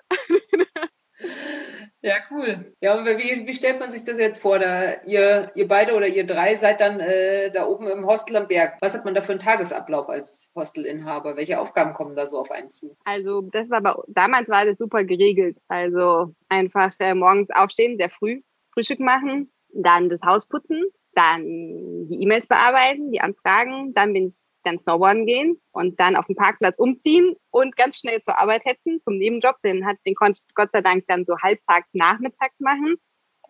Ja, 2.00 2.14
cool. 2.30 2.72
Ja, 2.80 2.94
und 2.96 3.06
wie, 3.06 3.46
wie 3.46 3.52
stellt 3.52 3.80
man 3.80 3.90
sich 3.90 4.04
das 4.04 4.18
jetzt 4.18 4.40
vor? 4.40 4.58
Da 4.60 5.02
ihr, 5.04 5.50
ihr 5.56 5.66
beide 5.66 5.94
oder 5.94 6.06
ihr 6.06 6.24
drei 6.24 6.54
seid 6.54 6.80
dann 6.80 7.00
äh, 7.00 7.50
da 7.50 7.66
oben 7.66 7.88
im 7.88 8.06
Hostel 8.06 8.36
am 8.36 8.46
Berg. 8.46 8.76
Was 8.80 8.94
hat 8.94 9.04
man 9.04 9.14
da 9.14 9.20
für 9.20 9.32
einen 9.32 9.40
Tagesablauf 9.40 10.08
als 10.08 10.52
Hostelinhaber? 10.54 11.36
Welche 11.36 11.58
Aufgaben 11.58 11.94
kommen 11.94 12.14
da 12.14 12.26
so 12.28 12.38
auf 12.38 12.52
einen 12.52 12.70
zu? 12.70 12.96
Also 13.04 13.42
das 13.42 13.68
war 13.68 13.78
aber 13.78 14.04
damals 14.06 14.48
war 14.48 14.64
das 14.64 14.78
super 14.78 15.02
geregelt. 15.02 15.58
Also 15.66 16.34
einfach 16.48 16.92
äh, 17.00 17.14
morgens 17.14 17.50
aufstehen, 17.50 17.96
sehr 17.98 18.10
früh, 18.10 18.42
Frühstück 18.72 19.00
machen, 19.00 19.52
dann 19.74 20.08
das 20.08 20.20
Haus 20.22 20.46
putzen, 20.46 20.84
dann 21.14 21.42
die 21.42 22.22
E-Mails 22.22 22.46
bearbeiten, 22.46 23.10
die 23.10 23.20
Anfragen, 23.20 23.92
dann 23.94 24.12
bin 24.12 24.28
ich 24.28 24.36
dann 24.68 24.80
Snowboarden 24.80 25.26
gehen 25.26 25.60
und 25.72 25.98
dann 25.98 26.16
auf 26.16 26.26
dem 26.26 26.36
Parkplatz 26.36 26.78
umziehen 26.78 27.36
und 27.50 27.76
ganz 27.76 27.96
schnell 27.96 28.22
zur 28.22 28.38
Arbeit 28.38 28.64
hetzen, 28.64 29.00
zum 29.02 29.18
Nebenjob. 29.18 29.56
Den 29.62 29.86
hat, 29.86 29.96
den 30.06 30.14
konnte 30.14 30.40
ich 30.46 30.54
Gott 30.54 30.70
sei 30.72 30.80
Dank 30.80 31.04
dann 31.08 31.24
so 31.24 31.36
halbtags 31.38 31.88
nachmittags 31.92 32.58
machen. 32.58 32.96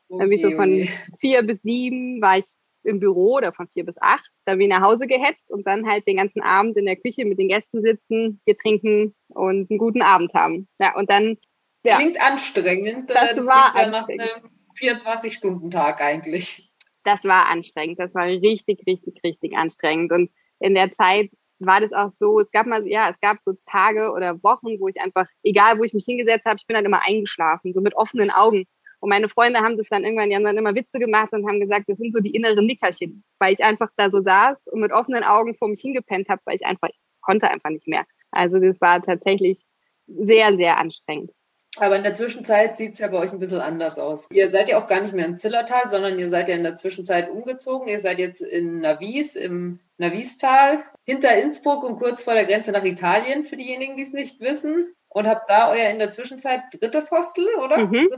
Okay, 0.08 0.18
dann 0.18 0.28
bin 0.28 0.32
ich 0.32 0.42
so 0.42 0.50
von 0.52 0.72
okay. 0.72 0.90
vier 1.20 1.42
bis 1.42 1.60
sieben 1.62 2.20
war 2.22 2.38
ich 2.38 2.46
im 2.84 3.00
Büro 3.00 3.36
oder 3.36 3.52
von 3.52 3.68
vier 3.68 3.84
bis 3.84 3.96
acht. 4.00 4.30
Dann 4.44 4.58
bin 4.58 4.70
ich 4.70 4.76
nach 4.76 4.86
Hause 4.86 5.06
gehetzt 5.06 5.50
und 5.50 5.66
dann 5.66 5.86
halt 5.86 6.06
den 6.06 6.16
ganzen 6.16 6.40
Abend 6.40 6.76
in 6.76 6.86
der 6.86 6.96
Küche 6.96 7.24
mit 7.24 7.38
den 7.38 7.48
Gästen 7.48 7.82
sitzen, 7.82 8.40
wir 8.44 8.56
trinken 8.56 9.14
und 9.28 9.70
einen 9.70 9.78
guten 9.78 10.02
Abend 10.02 10.32
haben. 10.34 10.68
Ja, 10.78 10.96
und 10.96 11.10
dann. 11.10 11.36
Ja, 11.84 11.96
Klingt 11.96 12.20
anstrengend. 12.20 13.10
Das, 13.10 13.34
das 13.34 13.46
war 13.46 13.72
ja 13.76 13.88
nach 13.88 14.08
einem 14.08 14.50
24-Stunden-Tag 14.78 16.00
eigentlich. 16.00 16.72
Das 17.04 17.22
war 17.24 17.46
anstrengend. 17.46 17.98
Das 17.98 18.14
war 18.14 18.26
richtig, 18.26 18.84
richtig, 18.86 19.22
richtig 19.22 19.56
anstrengend. 19.56 20.12
Und 20.12 20.30
in 20.60 20.74
der 20.74 20.92
Zeit 20.94 21.30
war 21.58 21.80
das 21.80 21.92
auch 21.92 22.12
so, 22.20 22.40
es 22.40 22.50
gab 22.50 22.66
mal, 22.66 22.86
ja, 22.86 23.10
es 23.10 23.20
gab 23.20 23.38
so 23.44 23.54
Tage 23.66 24.12
oder 24.12 24.42
Wochen, 24.42 24.78
wo 24.78 24.88
ich 24.88 25.00
einfach, 25.00 25.26
egal 25.42 25.78
wo 25.78 25.84
ich 25.84 25.92
mich 25.92 26.04
hingesetzt 26.04 26.44
habe, 26.44 26.56
ich 26.56 26.66
bin 26.66 26.74
dann 26.74 26.84
immer 26.84 27.02
eingeschlafen, 27.04 27.72
so 27.72 27.80
mit 27.80 27.96
offenen 27.96 28.30
Augen. 28.30 28.64
Und 29.00 29.10
meine 29.10 29.28
Freunde 29.28 29.60
haben 29.60 29.76
das 29.76 29.88
dann 29.88 30.04
irgendwann, 30.04 30.30
die 30.30 30.36
haben 30.36 30.44
dann 30.44 30.56
immer 30.56 30.74
Witze 30.74 30.98
gemacht 30.98 31.32
und 31.32 31.46
haben 31.46 31.60
gesagt, 31.60 31.88
das 31.88 31.98
sind 31.98 32.12
so 32.12 32.20
die 32.20 32.34
inneren 32.34 32.66
Nickerchen, 32.66 33.22
weil 33.38 33.52
ich 33.52 33.62
einfach 33.62 33.90
da 33.96 34.10
so 34.10 34.20
saß 34.22 34.68
und 34.68 34.80
mit 34.80 34.92
offenen 34.92 35.24
Augen 35.24 35.54
vor 35.54 35.68
mich 35.68 35.80
hingepennt 35.80 36.28
habe, 36.28 36.42
weil 36.44 36.56
ich 36.56 36.66
einfach, 36.66 36.88
ich 36.88 36.98
konnte 37.20 37.48
einfach 37.48 37.70
nicht 37.70 37.86
mehr. 37.86 38.04
Also 38.30 38.58
das 38.58 38.80
war 38.80 39.00
tatsächlich 39.02 39.64
sehr, 40.06 40.56
sehr 40.56 40.78
anstrengend. 40.78 41.30
Aber 41.78 41.96
in 41.96 42.02
der 42.02 42.14
Zwischenzeit 42.14 42.76
sieht 42.76 42.94
es 42.94 42.98
ja 42.98 43.08
bei 43.08 43.18
euch 43.18 43.32
ein 43.32 43.38
bisschen 43.38 43.60
anders 43.60 43.98
aus. 44.00 44.26
Ihr 44.30 44.48
seid 44.48 44.68
ja 44.68 44.78
auch 44.78 44.88
gar 44.88 45.00
nicht 45.00 45.14
mehr 45.14 45.26
im 45.26 45.36
Zillertal, 45.36 45.88
sondern 45.88 46.18
ihr 46.18 46.28
seid 46.28 46.48
ja 46.48 46.56
in 46.56 46.64
der 46.64 46.74
Zwischenzeit 46.74 47.30
umgezogen. 47.30 47.86
Ihr 47.86 48.00
seid 48.00 48.18
jetzt 48.18 48.40
in 48.40 48.80
Navis, 48.80 49.36
im 49.36 49.78
Navistal, 49.98 50.84
hinter 51.04 51.34
Innsbruck 51.36 51.82
und 51.82 51.98
kurz 51.98 52.22
vor 52.22 52.34
der 52.34 52.46
Grenze 52.46 52.72
nach 52.72 52.84
Italien, 52.84 53.44
für 53.44 53.56
diejenigen, 53.56 53.96
die 53.96 54.02
es 54.02 54.12
nicht 54.12 54.40
wissen. 54.40 54.94
Und 55.08 55.26
habt 55.26 55.50
da 55.50 55.70
euer 55.70 55.90
in 55.90 55.98
der 55.98 56.10
Zwischenzeit 56.10 56.62
drittes 56.72 57.10
Hostel, 57.10 57.46
oder? 57.62 57.78
Mhm. 57.78 58.08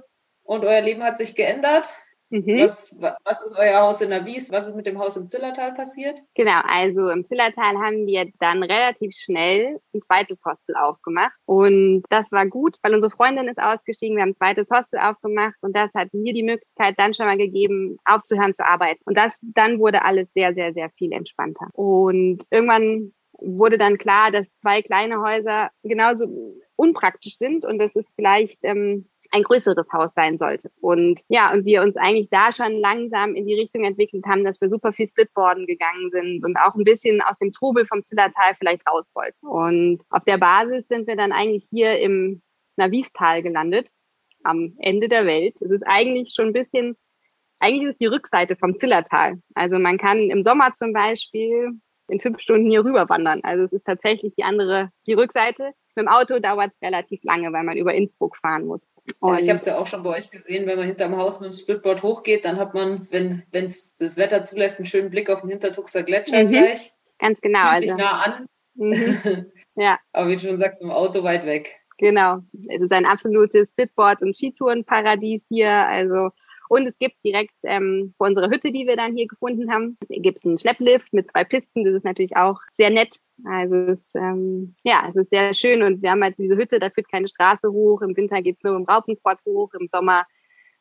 Und 0.42 0.64
euer 0.64 0.80
Leben 0.80 1.02
hat 1.02 1.18
sich 1.18 1.34
geändert. 1.34 1.88
Mhm. 2.30 2.60
Was, 2.60 2.96
was 3.24 3.42
ist 3.42 3.58
euer 3.58 3.80
Haus 3.80 4.00
in 4.00 4.10
der 4.10 4.24
Wies? 4.24 4.50
Was 4.52 4.68
ist 4.68 4.76
mit 4.76 4.86
dem 4.86 4.98
Haus 4.98 5.16
im 5.16 5.28
Zillertal 5.28 5.74
passiert? 5.74 6.20
Genau, 6.34 6.60
also 6.64 7.08
im 7.10 7.26
Zillertal 7.26 7.76
haben 7.78 8.06
wir 8.06 8.30
dann 8.38 8.62
relativ 8.62 9.14
schnell 9.16 9.80
ein 9.92 10.00
zweites 10.02 10.40
Hostel 10.44 10.76
aufgemacht. 10.76 11.34
Und 11.44 12.04
das 12.08 12.30
war 12.30 12.46
gut, 12.46 12.76
weil 12.82 12.94
unsere 12.94 13.10
Freundin 13.10 13.48
ist 13.48 13.60
ausgestiegen. 13.60 14.16
Wir 14.16 14.22
haben 14.22 14.30
ein 14.30 14.36
zweites 14.36 14.70
Hostel 14.70 15.00
aufgemacht 15.00 15.56
und 15.60 15.76
das 15.76 15.90
hat 15.94 16.14
mir 16.14 16.32
die 16.32 16.44
Möglichkeit 16.44 16.94
dann 16.98 17.14
schon 17.14 17.26
mal 17.26 17.36
gegeben, 17.36 17.98
aufzuhören 18.04 18.54
zu 18.54 18.64
arbeiten. 18.64 19.02
Und 19.04 19.16
das, 19.16 19.36
dann 19.42 19.80
wurde 19.80 20.04
alles 20.04 20.28
sehr, 20.32 20.54
sehr, 20.54 20.72
sehr 20.72 20.90
viel 20.90 21.12
entspannter. 21.12 21.68
Und 21.72 22.44
irgendwann 22.50 23.12
wurde 23.40 23.78
dann 23.78 23.98
klar, 23.98 24.30
dass 24.30 24.46
zwei 24.60 24.82
kleine 24.82 25.20
Häuser 25.20 25.70
genauso 25.82 26.54
unpraktisch 26.76 27.36
sind 27.38 27.64
und 27.64 27.78
das 27.78 27.94
ist 27.94 28.14
vielleicht 28.14 28.58
ähm, 28.62 29.06
ein 29.32 29.42
größeres 29.42 29.86
Haus 29.92 30.12
sein 30.14 30.38
sollte. 30.38 30.70
Und 30.80 31.20
ja, 31.28 31.52
und 31.52 31.64
wir 31.64 31.82
uns 31.82 31.96
eigentlich 31.96 32.28
da 32.30 32.52
schon 32.52 32.72
langsam 32.72 33.34
in 33.34 33.46
die 33.46 33.54
Richtung 33.54 33.84
entwickelt 33.84 34.24
haben, 34.26 34.44
dass 34.44 34.60
wir 34.60 34.68
super 34.68 34.92
viel 34.92 35.08
Splitboarden 35.08 35.66
gegangen 35.66 36.10
sind 36.10 36.44
und 36.44 36.56
auch 36.56 36.74
ein 36.74 36.84
bisschen 36.84 37.20
aus 37.22 37.38
dem 37.38 37.52
Trubel 37.52 37.86
vom 37.86 38.04
Zillertal 38.06 38.54
vielleicht 38.58 38.86
raus 38.88 39.08
wollten. 39.14 39.46
Und 39.46 40.02
auf 40.10 40.24
der 40.24 40.38
Basis 40.38 40.86
sind 40.88 41.06
wir 41.06 41.16
dann 41.16 41.32
eigentlich 41.32 41.66
hier 41.70 41.98
im 42.00 42.42
Navistal 42.76 43.42
gelandet, 43.42 43.88
am 44.42 44.74
Ende 44.78 45.08
der 45.08 45.26
Welt. 45.26 45.60
Es 45.60 45.70
ist 45.70 45.84
eigentlich 45.86 46.32
schon 46.34 46.48
ein 46.48 46.52
bisschen, 46.52 46.96
eigentlich 47.60 47.84
ist 47.84 47.92
es 47.92 47.98
die 47.98 48.06
Rückseite 48.06 48.56
vom 48.56 48.76
Zillertal. 48.76 49.40
Also 49.54 49.78
man 49.78 49.98
kann 49.98 50.30
im 50.30 50.42
Sommer 50.42 50.74
zum 50.74 50.92
Beispiel 50.92 51.80
in 52.08 52.20
fünf 52.20 52.40
Stunden 52.40 52.68
hier 52.68 52.84
rüber 52.84 53.08
wandern. 53.08 53.40
Also 53.44 53.64
es 53.64 53.72
ist 53.72 53.84
tatsächlich 53.84 54.34
die 54.34 54.42
andere, 54.42 54.90
die 55.06 55.14
Rückseite. 55.14 55.72
Mit 55.94 56.06
dem 56.06 56.08
Auto 56.08 56.38
dauert 56.38 56.72
es 56.72 56.82
relativ 56.82 57.22
lange, 57.22 57.52
weil 57.52 57.64
man 57.64 57.76
über 57.76 57.94
Innsbruck 57.94 58.36
fahren 58.36 58.66
muss. 58.66 58.80
Ja, 59.22 59.38
ich 59.38 59.48
habe 59.48 59.56
es 59.56 59.64
ja 59.64 59.78
auch 59.78 59.86
schon 59.86 60.02
bei 60.02 60.10
euch 60.10 60.30
gesehen, 60.30 60.66
wenn 60.66 60.78
man 60.78 60.86
hinterm 60.86 61.16
Haus 61.16 61.40
mit 61.40 61.52
dem 61.52 61.54
Splitboard 61.54 62.02
hochgeht, 62.02 62.44
dann 62.44 62.58
hat 62.58 62.74
man, 62.74 63.08
wenn 63.10 63.42
es 63.52 63.96
das 63.96 64.16
Wetter 64.16 64.44
zulässt, 64.44 64.78
einen 64.78 64.86
schönen 64.86 65.10
Blick 65.10 65.30
auf 65.30 65.40
den 65.40 65.50
Hintertuxer 65.50 66.02
Gletscher 66.02 66.44
mhm. 66.44 66.48
gleich. 66.48 66.92
Ganz 67.18 67.40
genau. 67.40 67.70
Fühlt 67.70 67.80
sich 67.80 67.92
also. 67.92 68.04
nah 68.04 68.22
an. 68.22 68.46
Mhm. 68.74 69.46
ja. 69.76 69.98
Aber 70.12 70.28
wie 70.28 70.36
du 70.36 70.40
schon 70.40 70.58
sagst, 70.58 70.80
mit 70.80 70.90
dem 70.90 70.94
Auto 70.94 71.22
weit 71.22 71.44
weg. 71.46 71.80
Genau. 71.98 72.38
Es 72.68 72.80
ist 72.80 72.92
ein 72.92 73.04
absolutes 73.04 73.68
Splitboard- 73.68 74.22
und 74.22 74.36
Skitourenparadies 74.36 75.42
hier. 75.48 75.70
Also 75.70 76.30
und 76.70 76.86
es 76.86 76.96
gibt 77.00 77.16
direkt 77.24 77.54
ähm, 77.64 78.14
vor 78.16 78.28
unserer 78.28 78.48
Hütte, 78.48 78.70
die 78.70 78.86
wir 78.86 78.94
dann 78.94 79.16
hier 79.16 79.26
gefunden 79.26 79.72
haben, 79.72 79.98
gibt 80.08 80.38
es 80.38 80.44
einen 80.44 80.56
Schlepplift 80.56 81.12
mit 81.12 81.28
zwei 81.28 81.42
Pisten. 81.42 81.84
Das 81.84 81.94
ist 81.94 82.04
natürlich 82.04 82.36
auch 82.36 82.60
sehr 82.78 82.90
nett. 82.90 83.16
Also 83.44 83.74
es, 83.74 83.98
ähm, 84.14 84.76
ja, 84.84 85.08
es 85.08 85.16
ist 85.16 85.30
sehr 85.30 85.52
schön 85.52 85.82
und 85.82 86.00
wir 86.00 86.12
haben 86.12 86.22
halt 86.22 86.38
diese 86.38 86.56
Hütte, 86.56 86.78
da 86.78 86.88
führt 86.88 87.10
keine 87.10 87.26
Straße 87.26 87.72
hoch. 87.72 88.02
Im 88.02 88.16
Winter 88.16 88.40
geht's 88.40 88.62
nur 88.62 88.78
mit 88.78 88.86
dem 88.86 88.88
Raupenquad 88.88 89.40
hoch, 89.44 89.74
im 89.74 89.88
Sommer 89.90 90.24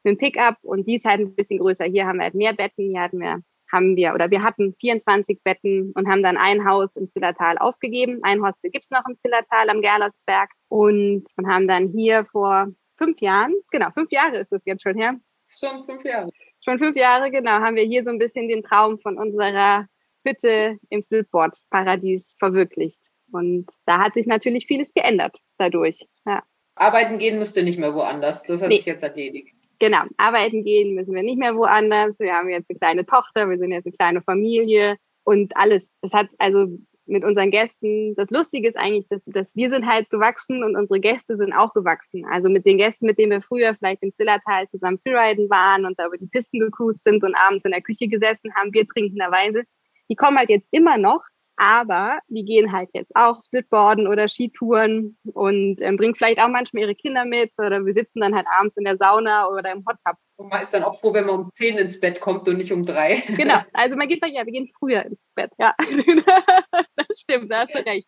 mit 0.04 0.14
dem 0.14 0.18
Pickup 0.20 0.58
und 0.62 0.88
die 0.88 0.98
ist 0.98 1.06
halt 1.06 1.22
ein 1.22 1.34
bisschen 1.34 1.58
größer. 1.58 1.86
Hier 1.86 2.06
haben 2.06 2.18
wir 2.18 2.26
halt 2.26 2.36
mehr 2.36 2.54
Betten, 2.54 2.92
hier 2.92 3.02
hatten 3.02 3.20
wir 3.20 3.42
haben 3.72 3.96
wir 3.96 4.14
oder 4.14 4.30
wir 4.30 4.44
hatten 4.44 4.76
24 4.80 5.42
Betten 5.44 5.92
und 5.94 6.08
haben 6.08 6.22
dann 6.22 6.38
ein 6.38 6.70
Haus 6.70 6.90
im 6.96 7.12
Zillertal 7.12 7.58
aufgegeben. 7.58 8.20
Ein 8.22 8.44
Hostel 8.44 8.70
gibt's 8.70 8.92
noch 8.92 9.08
im 9.08 9.18
Zillertal 9.24 9.72
am 9.72 9.82
Gerlotsberg 9.82 10.52
und, 10.68 11.26
und 11.36 11.48
haben 11.48 11.68
dann 11.68 11.88
hier 11.88 12.26
vor 12.26 12.68
fünf 12.96 13.20
Jahren, 13.22 13.56
genau, 13.72 13.90
fünf 13.92 14.12
Jahre 14.12 14.38
ist 14.38 14.52
das 14.52 14.62
jetzt 14.66 14.84
schon 14.84 14.96
her, 14.96 15.16
Schon 15.50 15.86
fünf 15.86 16.04
Jahre. 16.04 16.30
Schon 16.64 16.80
fünf 16.80 16.96
Jahre, 16.96 17.32
genau, 17.32 17.52
haben 17.52 17.76
wir 17.76 17.84
hier 17.84 18.04
so 18.04 18.10
ein 18.10 18.20
bisschen 18.20 18.48
den 18.48 18.64
Traum 18.64 19.00
von 19.00 19.18
unserer 19.18 19.88
Hütte 20.24 20.78
im 20.90 21.02
Splitboard-Paradies 21.02 22.24
verwirklicht. 22.38 23.00
Und 23.32 23.68
da 23.86 24.00
hat 24.00 24.14
sich 24.14 24.28
natürlich 24.28 24.68
vieles 24.68 24.94
geändert 24.94 25.38
dadurch. 25.58 26.08
Ja. 26.26 26.44
Arbeiten 26.76 27.18
gehen 27.18 27.40
müsste 27.40 27.64
nicht 27.64 27.80
mehr 27.80 27.94
woanders. 27.94 28.44
Das 28.44 28.62
hat 28.62 28.70
nee. 28.70 28.78
sich 28.78 28.86
jetzt 28.86 29.04
erledigt. 29.04 29.54
Genau, 29.80 30.04
arbeiten 30.18 30.64
gehen 30.64 30.94
müssen 30.94 31.16
wir 31.16 31.24
nicht 31.24 31.40
mehr 31.40 31.56
woanders. 31.56 32.20
Wir 32.20 32.34
haben 32.34 32.50
jetzt 32.50 32.70
eine 32.70 32.80
kleine 32.80 33.06
Tochter, 33.06 33.50
wir 33.50 33.58
sind 33.58 33.72
jetzt 33.72 33.86
eine 33.86 33.96
kleine 33.96 34.22
Familie 34.22 34.98
und 35.24 35.56
alles. 35.56 35.84
Das 36.02 36.12
hat 36.12 36.28
also 36.38 36.68
mit 37.10 37.24
unseren 37.24 37.52
Gästen. 37.52 38.16
Das 38.16 38.30
Lustige 38.30 38.70
ist 38.70 38.78
eigentlich, 38.78 39.08
dass, 39.10 39.22
dass 39.26 39.48
wir 39.54 39.70
sind 39.70 39.86
halt 39.86 40.10
gewachsen 40.10 40.64
und 40.64 40.76
unsere 40.76 41.00
Gäste 41.00 41.38
sind 41.38 41.54
auch 41.54 41.74
gewachsen. 41.74 42.26
Also 42.26 42.50
mit 42.50 42.66
den 42.66 42.78
Gästen, 42.78 43.06
mit 43.06 43.18
denen 43.18 43.32
wir 43.32 43.42
früher 43.42 43.76
vielleicht 43.76 44.04
im 44.04 44.14
Zillertal 44.16 44.70
zusammen 44.70 45.00
Freeriden 45.00 45.50
waren 45.50 45.86
und 45.86 46.00
da 46.00 46.08
über 46.08 46.18
die 46.18 46.28
Pisten 46.28 46.60
gecruised 46.60 47.04
sind 47.04 47.24
und 47.24 47.36
abends 47.36 47.66
in 47.66 47.72
der 47.72 47.82
Küche 47.82 48.08
gesessen 48.08 48.54
haben, 48.56 48.74
wir 48.74 48.88
trinkenderweise, 48.88 49.64
die 50.10 50.16
kommen 50.16 50.38
halt 50.38 50.50
jetzt 50.50 50.68
immer 50.72 50.98
noch, 50.98 51.24
aber 51.58 52.20
die 52.30 52.46
gehen 52.46 52.72
halt 52.72 52.90
jetzt 52.94 53.16
auch 53.16 53.42
Splitboarden 53.42 54.08
oder 54.08 54.28
Skitouren 54.30 55.18
und 55.34 55.78
ähm, 55.82 55.98
bringen 55.98 56.16
vielleicht 56.16 56.40
auch 56.40 56.48
manchmal 56.48 56.84
ihre 56.84 56.96
Kinder 56.96 57.26
mit 57.26 57.52
oder 57.58 57.86
wir 57.86 57.94
sitzen 57.94 58.22
dann 58.22 58.36
halt 58.36 58.48
abends 58.58 58.78
in 58.78 58.86
der 58.86 58.98
Sauna 58.98 59.48
oder 59.48 59.72
im 59.72 59.84
Hot 59.86 59.98
Tub. 60.06 60.16
Und 60.40 60.48
man 60.48 60.62
ist 60.62 60.74
dann 60.74 60.84
auch 60.84 60.98
froh, 60.98 61.14
wenn 61.14 61.26
man 61.26 61.36
um 61.36 61.52
zehn 61.54 61.78
ins 61.78 62.00
Bett 62.00 62.22
kommt 62.22 62.48
und 62.48 62.58
nicht 62.58 62.72
um 62.72 62.86
drei. 62.86 63.22
Genau, 63.28 63.60
also 63.74 63.98
man 63.98 64.08
geht 64.08 64.20
vielleicht, 64.20 64.38
ja, 64.38 64.46
wir 64.46 64.54
gehen 64.54 64.72
früher 64.80 65.06
ins 65.06 65.22
Bett, 65.36 65.52
ja. 65.60 65.76
das 66.96 67.20
stimmt, 67.20 67.52
da 67.52 67.66
hast 67.66 67.76
du 67.76 67.86
recht. 67.86 68.08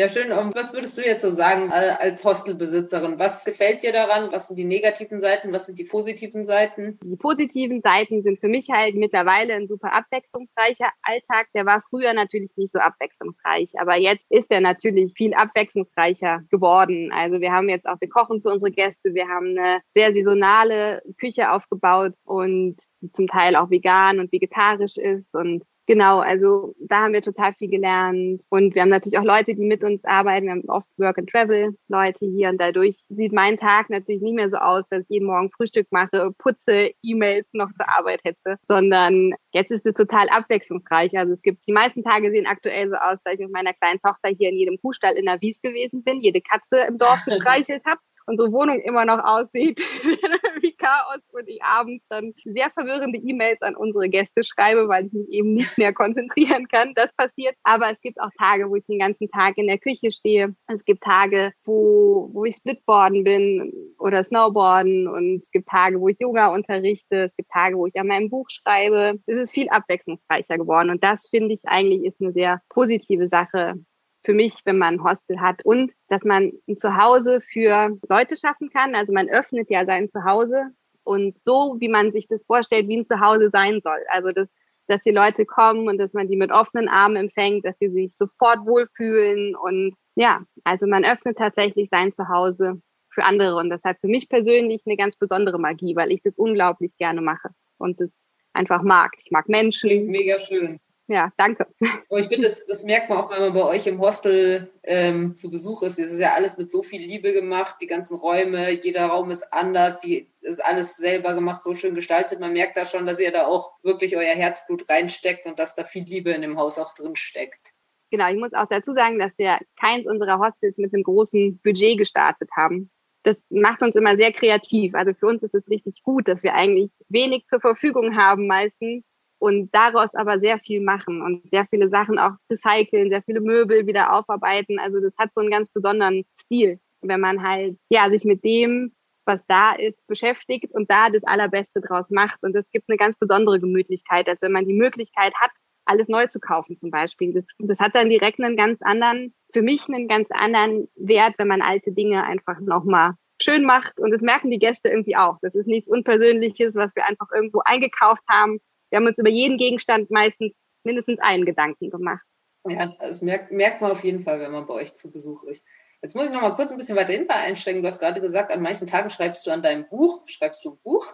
Ja, 0.00 0.08
schön. 0.08 0.32
Und 0.32 0.54
was 0.54 0.72
würdest 0.72 0.96
du 0.96 1.02
jetzt 1.02 1.20
so 1.20 1.30
sagen 1.30 1.70
als 1.70 2.24
Hostelbesitzerin? 2.24 3.18
Was 3.18 3.44
gefällt 3.44 3.82
dir 3.82 3.92
daran? 3.92 4.32
Was 4.32 4.48
sind 4.48 4.58
die 4.58 4.64
negativen 4.64 5.20
Seiten? 5.20 5.52
Was 5.52 5.66
sind 5.66 5.78
die 5.78 5.84
positiven 5.84 6.42
Seiten? 6.42 6.98
Die 7.04 7.16
positiven 7.16 7.82
Seiten 7.82 8.22
sind 8.22 8.40
für 8.40 8.48
mich 8.48 8.70
halt 8.70 8.94
mittlerweile 8.94 9.52
ein 9.52 9.68
super 9.68 9.92
abwechslungsreicher 9.92 10.88
Alltag. 11.02 11.48
Der 11.52 11.66
war 11.66 11.84
früher 11.90 12.14
natürlich 12.14 12.50
nicht 12.56 12.72
so 12.72 12.78
abwechslungsreich, 12.78 13.78
aber 13.78 13.96
jetzt 13.98 14.24
ist 14.30 14.50
er 14.50 14.62
natürlich 14.62 15.12
viel 15.12 15.34
abwechslungsreicher 15.34 16.44
geworden. 16.50 17.12
Also 17.12 17.42
wir 17.42 17.52
haben 17.52 17.68
jetzt 17.68 17.86
auch, 17.86 18.00
wir 18.00 18.08
kochen 18.08 18.40
für 18.40 18.48
unsere 18.48 18.70
Gäste, 18.70 19.12
wir 19.12 19.28
haben 19.28 19.48
eine 19.58 19.82
sehr 19.94 20.14
saisonale 20.14 21.02
Küche 21.18 21.52
aufgebaut 21.52 22.14
und 22.24 22.78
zum 23.12 23.26
Teil 23.26 23.54
auch 23.54 23.68
vegan 23.68 24.18
und 24.18 24.32
vegetarisch 24.32 24.96
ist 24.96 25.34
und 25.34 25.62
Genau, 25.90 26.20
also 26.20 26.72
da 26.78 27.00
haben 27.00 27.14
wir 27.14 27.20
total 27.20 27.52
viel 27.54 27.68
gelernt. 27.68 28.42
Und 28.48 28.76
wir 28.76 28.82
haben 28.82 28.90
natürlich 28.90 29.18
auch 29.18 29.24
Leute, 29.24 29.56
die 29.56 29.66
mit 29.66 29.82
uns 29.82 30.04
arbeiten. 30.04 30.46
Wir 30.46 30.52
haben 30.52 30.68
oft 30.68 30.86
Work 30.98 31.18
and 31.18 31.28
Travel 31.28 31.76
Leute 31.88 32.26
hier 32.26 32.48
und 32.50 32.60
dadurch 32.60 32.96
sieht 33.08 33.32
mein 33.32 33.58
Tag 33.58 33.90
natürlich 33.90 34.22
nicht 34.22 34.36
mehr 34.36 34.50
so 34.50 34.58
aus, 34.58 34.84
dass 34.88 35.02
ich 35.02 35.08
jeden 35.08 35.26
Morgen 35.26 35.50
Frühstück 35.50 35.88
mache, 35.90 36.30
putze, 36.38 36.92
E-Mails 37.02 37.48
noch 37.54 37.72
zur 37.72 37.88
Arbeit 37.88 38.20
hätte, 38.22 38.54
sondern 38.68 39.32
jetzt 39.52 39.72
ist 39.72 39.84
es 39.84 39.94
total 39.94 40.28
abwechslungsreich. 40.28 41.18
Also 41.18 41.32
es 41.32 41.42
gibt, 41.42 41.66
die 41.66 41.72
meisten 41.72 42.04
Tage 42.04 42.30
sehen 42.30 42.46
aktuell 42.46 42.88
so 42.88 42.94
aus, 42.94 43.18
dass 43.24 43.34
ich 43.34 43.40
mit 43.40 43.50
meiner 43.50 43.72
kleinen 43.72 44.00
Tochter 44.00 44.28
hier 44.28 44.50
in 44.50 44.58
jedem 44.58 44.80
Kuhstall 44.80 45.14
in 45.14 45.26
der 45.26 45.40
Wies 45.40 45.60
gewesen 45.60 46.04
bin, 46.04 46.20
jede 46.20 46.40
Katze 46.40 46.86
im 46.86 46.98
Dorf 46.98 47.24
gestreichelt 47.26 47.82
habe 47.84 47.98
unsere 48.26 48.52
Wohnung 48.52 48.80
immer 48.80 49.04
noch 49.04 49.22
aussieht 49.22 49.80
wie 50.60 50.72
Chaos 50.72 51.20
und 51.32 51.48
ich 51.48 51.62
abends 51.62 52.04
dann 52.08 52.32
sehr 52.44 52.70
verwirrende 52.70 53.18
E-Mails 53.18 53.60
an 53.62 53.76
unsere 53.76 54.08
Gäste 54.08 54.44
schreibe, 54.44 54.88
weil 54.88 55.06
ich 55.06 55.12
mich 55.12 55.28
eben 55.30 55.54
nicht 55.54 55.78
mehr 55.78 55.92
konzentrieren 55.92 56.68
kann. 56.68 56.94
Das 56.94 57.12
passiert. 57.14 57.54
Aber 57.62 57.90
es 57.90 58.00
gibt 58.00 58.20
auch 58.20 58.30
Tage, 58.38 58.70
wo 58.70 58.76
ich 58.76 58.84
den 58.86 58.98
ganzen 58.98 59.30
Tag 59.30 59.58
in 59.58 59.66
der 59.66 59.78
Küche 59.78 60.10
stehe. 60.10 60.54
Es 60.66 60.84
gibt 60.84 61.02
Tage, 61.02 61.52
wo, 61.64 62.30
wo 62.32 62.44
ich 62.44 62.56
Splitboarden 62.56 63.24
bin 63.24 63.72
oder 63.98 64.24
Snowboarden 64.24 65.08
und 65.08 65.42
es 65.42 65.50
gibt 65.50 65.68
Tage, 65.68 66.00
wo 66.00 66.08
ich 66.08 66.18
Yoga 66.18 66.48
unterrichte. 66.48 67.24
Es 67.24 67.36
gibt 67.36 67.50
Tage, 67.50 67.76
wo 67.76 67.86
ich 67.86 67.98
an 67.98 68.06
meinem 68.06 68.30
Buch 68.30 68.48
schreibe. 68.50 69.18
Es 69.26 69.36
ist 69.36 69.52
viel 69.52 69.68
abwechslungsreicher 69.68 70.58
geworden 70.58 70.90
und 70.90 71.02
das 71.02 71.28
finde 71.28 71.54
ich 71.54 71.60
eigentlich 71.64 72.04
ist 72.04 72.20
eine 72.20 72.32
sehr 72.32 72.60
positive 72.68 73.28
Sache 73.28 73.74
für 74.22 74.34
mich, 74.34 74.54
wenn 74.64 74.78
man 74.78 74.94
ein 74.94 75.04
Hostel 75.04 75.40
hat 75.40 75.64
und 75.64 75.92
dass 76.08 76.22
man 76.24 76.52
ein 76.68 76.78
Zuhause 76.78 77.40
für 77.40 77.96
Leute 78.08 78.36
schaffen 78.36 78.70
kann. 78.70 78.94
Also 78.94 79.12
man 79.12 79.28
öffnet 79.28 79.70
ja 79.70 79.86
sein 79.86 80.10
Zuhause 80.10 80.70
und 81.04 81.36
so, 81.44 81.76
wie 81.78 81.88
man 81.88 82.12
sich 82.12 82.26
das 82.28 82.44
vorstellt, 82.44 82.88
wie 82.88 82.98
ein 82.98 83.06
Zuhause 83.06 83.50
sein 83.50 83.80
soll. 83.82 83.98
Also 84.10 84.32
das, 84.32 84.48
dass 84.88 85.02
die 85.02 85.10
Leute 85.10 85.46
kommen 85.46 85.88
und 85.88 85.98
dass 85.98 86.12
man 86.12 86.28
die 86.28 86.36
mit 86.36 86.52
offenen 86.52 86.88
Armen 86.88 87.16
empfängt, 87.16 87.64
dass 87.64 87.78
sie 87.78 87.88
sich 87.88 88.14
sofort 88.16 88.66
wohlfühlen 88.66 89.54
und 89.56 89.94
ja, 90.16 90.42
also 90.64 90.86
man 90.86 91.04
öffnet 91.04 91.38
tatsächlich 91.38 91.88
sein 91.90 92.12
Zuhause 92.12 92.80
für 93.10 93.24
andere 93.24 93.56
und 93.56 93.70
das 93.70 93.82
hat 93.84 93.98
für 94.00 94.08
mich 94.08 94.28
persönlich 94.28 94.82
eine 94.84 94.96
ganz 94.96 95.16
besondere 95.16 95.58
Magie, 95.58 95.96
weil 95.96 96.12
ich 96.12 96.22
das 96.22 96.36
unglaublich 96.36 96.96
gerne 96.98 97.20
mache 97.20 97.50
und 97.78 98.00
das 98.00 98.10
einfach 98.52 98.82
mag. 98.82 99.12
Ich 99.24 99.30
mag 99.30 99.48
Menschen. 99.48 100.06
Mega 100.06 100.38
schön 100.38 100.80
ja, 101.10 101.32
danke. 101.36 101.66
Und 102.08 102.20
ich 102.20 102.28
finde, 102.28 102.46
das, 102.46 102.64
das 102.66 102.84
merkt 102.84 103.08
man 103.08 103.18
auch, 103.18 103.30
wenn 103.32 103.40
man 103.40 103.52
bei 103.52 103.64
euch 103.64 103.88
im 103.88 104.00
Hostel 104.00 104.70
ähm, 104.84 105.34
zu 105.34 105.50
Besuch 105.50 105.82
ist. 105.82 105.98
Es 105.98 106.12
ist 106.12 106.20
ja 106.20 106.34
alles 106.34 106.56
mit 106.56 106.70
so 106.70 106.84
viel 106.84 107.00
Liebe 107.00 107.32
gemacht, 107.32 107.76
die 107.80 107.88
ganzen 107.88 108.16
Räume, 108.16 108.70
jeder 108.70 109.06
Raum 109.06 109.32
ist 109.32 109.52
anders, 109.52 110.00
die 110.00 110.30
ist 110.40 110.64
alles 110.64 110.96
selber 110.96 111.34
gemacht, 111.34 111.64
so 111.64 111.74
schön 111.74 111.96
gestaltet. 111.96 112.38
Man 112.38 112.52
merkt 112.52 112.76
da 112.76 112.84
schon, 112.84 113.06
dass 113.06 113.18
ihr 113.18 113.32
da 113.32 113.46
auch 113.46 113.72
wirklich 113.82 114.16
euer 114.16 114.34
Herzblut 114.36 114.88
reinsteckt 114.88 115.46
und 115.46 115.58
dass 115.58 115.74
da 115.74 115.82
viel 115.82 116.04
Liebe 116.04 116.30
in 116.30 116.42
dem 116.42 116.56
Haus 116.56 116.78
auch 116.78 116.94
drin 116.94 117.16
steckt. 117.16 117.72
Genau, 118.12 118.30
ich 118.30 118.38
muss 118.38 118.52
auch 118.52 118.66
dazu 118.70 118.94
sagen, 118.94 119.18
dass 119.18 119.36
wir 119.36 119.58
keins 119.80 120.06
unserer 120.06 120.38
Hostels 120.38 120.76
mit 120.78 120.94
einem 120.94 121.02
großen 121.02 121.58
Budget 121.64 121.98
gestartet 121.98 122.50
haben. 122.56 122.88
Das 123.24 123.36
macht 123.50 123.82
uns 123.82 123.96
immer 123.96 124.14
sehr 124.16 124.32
kreativ. 124.32 124.94
Also 124.94 125.12
für 125.12 125.26
uns 125.26 125.42
ist 125.42 125.54
es 125.54 125.68
richtig 125.68 126.04
gut, 126.04 126.28
dass 126.28 126.40
wir 126.44 126.54
eigentlich 126.54 126.92
wenig 127.08 127.46
zur 127.48 127.60
Verfügung 127.60 128.16
haben 128.16 128.46
meistens 128.46 129.09
und 129.40 129.74
daraus 129.74 130.14
aber 130.14 130.38
sehr 130.38 130.58
viel 130.58 130.80
machen 130.80 131.22
und 131.22 131.48
sehr 131.50 131.66
viele 131.70 131.88
Sachen 131.88 132.18
auch 132.18 132.32
recyceln, 132.50 133.08
sehr 133.08 133.22
viele 133.22 133.40
Möbel 133.40 133.86
wieder 133.86 134.12
aufarbeiten. 134.12 134.78
Also 134.78 135.00
das 135.00 135.16
hat 135.18 135.30
so 135.34 135.40
einen 135.40 135.50
ganz 135.50 135.70
besonderen 135.70 136.24
Stil, 136.42 136.78
wenn 137.00 137.20
man 137.20 137.42
halt 137.42 137.78
ja 137.88 138.10
sich 138.10 138.24
mit 138.24 138.44
dem, 138.44 138.92
was 139.24 139.40
da 139.48 139.72
ist, 139.72 140.06
beschäftigt 140.06 140.72
und 140.72 140.90
da 140.90 141.08
das 141.08 141.24
Allerbeste 141.24 141.80
draus 141.80 142.04
macht. 142.10 142.42
Und 142.42 142.52
das 142.52 142.68
gibt 142.70 142.88
eine 142.88 142.98
ganz 142.98 143.18
besondere 143.18 143.58
Gemütlichkeit, 143.58 144.28
als 144.28 144.42
wenn 144.42 144.52
man 144.52 144.66
die 144.66 144.74
Möglichkeit 144.74 145.32
hat, 145.40 145.50
alles 145.86 146.08
neu 146.08 146.26
zu 146.26 146.38
kaufen 146.38 146.76
zum 146.76 146.90
Beispiel. 146.90 147.32
Das, 147.32 147.44
das 147.58 147.78
hat 147.78 147.94
dann 147.94 148.10
direkt 148.10 148.40
einen 148.40 148.56
ganz 148.56 148.82
anderen, 148.82 149.34
für 149.54 149.62
mich 149.62 149.88
einen 149.88 150.06
ganz 150.06 150.28
anderen 150.30 150.88
Wert, 150.96 151.34
wenn 151.38 151.48
man 151.48 151.62
alte 151.62 151.92
Dinge 151.92 152.24
einfach 152.24 152.60
nochmal 152.60 153.14
schön 153.42 153.64
macht. 153.64 153.98
Und 153.98 154.10
das 154.10 154.20
merken 154.20 154.50
die 154.50 154.58
Gäste 154.58 154.90
irgendwie 154.90 155.16
auch. 155.16 155.38
Das 155.40 155.54
ist 155.54 155.66
nichts 155.66 155.88
Unpersönliches, 155.88 156.74
was 156.74 156.94
wir 156.94 157.06
einfach 157.06 157.28
irgendwo 157.34 157.60
eingekauft 157.64 158.22
haben, 158.28 158.60
wir 158.90 158.98
haben 158.98 159.06
uns 159.06 159.18
über 159.18 159.30
jeden 159.30 159.56
Gegenstand 159.56 160.10
meistens 160.10 160.52
mindestens 160.84 161.18
einen 161.20 161.44
Gedanken 161.44 161.90
gemacht. 161.90 162.24
Ja, 162.66 162.94
das 163.00 163.22
merkt, 163.22 163.52
merkt 163.52 163.80
man 163.80 163.92
auf 163.92 164.04
jeden 164.04 164.22
Fall, 164.22 164.40
wenn 164.40 164.52
man 164.52 164.66
bei 164.66 164.74
euch 164.74 164.94
zu 164.94 165.10
Besuch 165.10 165.44
ist. 165.44 165.64
Jetzt 166.02 166.14
muss 166.14 166.26
ich 166.26 166.32
noch 166.32 166.42
mal 166.42 166.54
kurz 166.54 166.70
ein 166.70 166.78
bisschen 166.78 166.96
weiter 166.96 167.12
hinter 167.12 167.36
einsteigen. 167.36 167.82
Du 167.82 167.88
hast 167.88 168.00
gerade 168.00 168.20
gesagt, 168.20 168.50
an 168.50 168.62
manchen 168.62 168.86
Tagen 168.86 169.10
schreibst 169.10 169.46
du 169.46 169.50
an 169.50 169.62
deinem 169.62 169.88
Buch. 169.88 170.22
Schreibst 170.26 170.64
du 170.64 170.72
ein 170.72 170.78
Buch? 170.82 171.06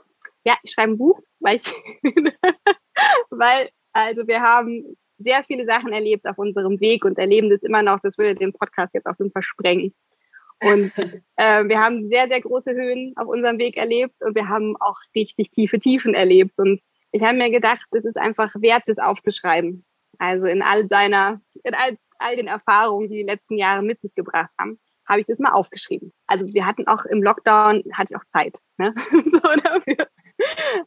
Ja, 0.44 0.56
ich 0.62 0.72
schreibe 0.72 0.92
ein 0.92 0.98
Buch, 0.98 1.20
weil 1.40 1.56
ich, 1.56 1.64
weil, 3.30 3.70
also 3.92 4.26
wir 4.28 4.40
haben 4.42 4.96
sehr 5.18 5.42
viele 5.44 5.66
Sachen 5.66 5.92
erlebt 5.92 6.26
auf 6.26 6.38
unserem 6.38 6.78
Weg 6.80 7.04
und 7.04 7.18
erleben 7.18 7.50
das 7.50 7.62
immer 7.62 7.82
noch. 7.82 8.00
Das 8.00 8.18
würde 8.18 8.36
den 8.36 8.52
Podcast 8.52 8.94
jetzt 8.94 9.06
auf 9.06 9.18
jeden 9.18 9.32
Fall 9.32 9.42
sprengen. 9.42 9.92
Und 10.62 10.92
äh, 11.36 11.64
wir 11.64 11.80
haben 11.80 12.08
sehr, 12.08 12.28
sehr 12.28 12.40
große 12.40 12.72
Höhen 12.72 13.12
auf 13.16 13.26
unserem 13.26 13.58
Weg 13.58 13.76
erlebt 13.76 14.14
und 14.20 14.34
wir 14.34 14.48
haben 14.48 14.76
auch 14.78 14.98
richtig 15.14 15.50
tiefe 15.50 15.80
Tiefen 15.80 16.14
erlebt. 16.14 16.52
Und 16.58 16.80
ich 17.12 17.22
habe 17.22 17.36
mir 17.36 17.50
gedacht, 17.50 17.86
es 17.92 18.04
ist 18.04 18.16
einfach 18.16 18.52
wert, 18.56 18.82
das 18.86 18.98
aufzuschreiben. 18.98 19.84
Also 20.18 20.46
in 20.46 20.62
all 20.62 20.88
seiner, 20.88 21.40
in 21.64 21.74
all, 21.74 21.96
all 22.18 22.36
den 22.36 22.48
Erfahrungen, 22.48 23.08
die 23.08 23.18
die 23.18 23.22
letzten 23.30 23.58
Jahre 23.58 23.82
mit 23.82 24.00
sich 24.00 24.14
gebracht 24.14 24.50
haben, 24.58 24.78
habe 25.08 25.20
ich 25.20 25.26
das 25.26 25.38
mal 25.38 25.52
aufgeschrieben. 25.52 26.12
Also 26.26 26.52
wir 26.52 26.66
hatten 26.66 26.86
auch 26.88 27.04
im 27.04 27.22
Lockdown, 27.22 27.82
hatte 27.92 28.12
ich 28.12 28.16
auch 28.16 28.24
Zeit. 28.32 28.54
Ne? 28.76 28.94
so 29.12 29.60
dafür. 29.62 30.08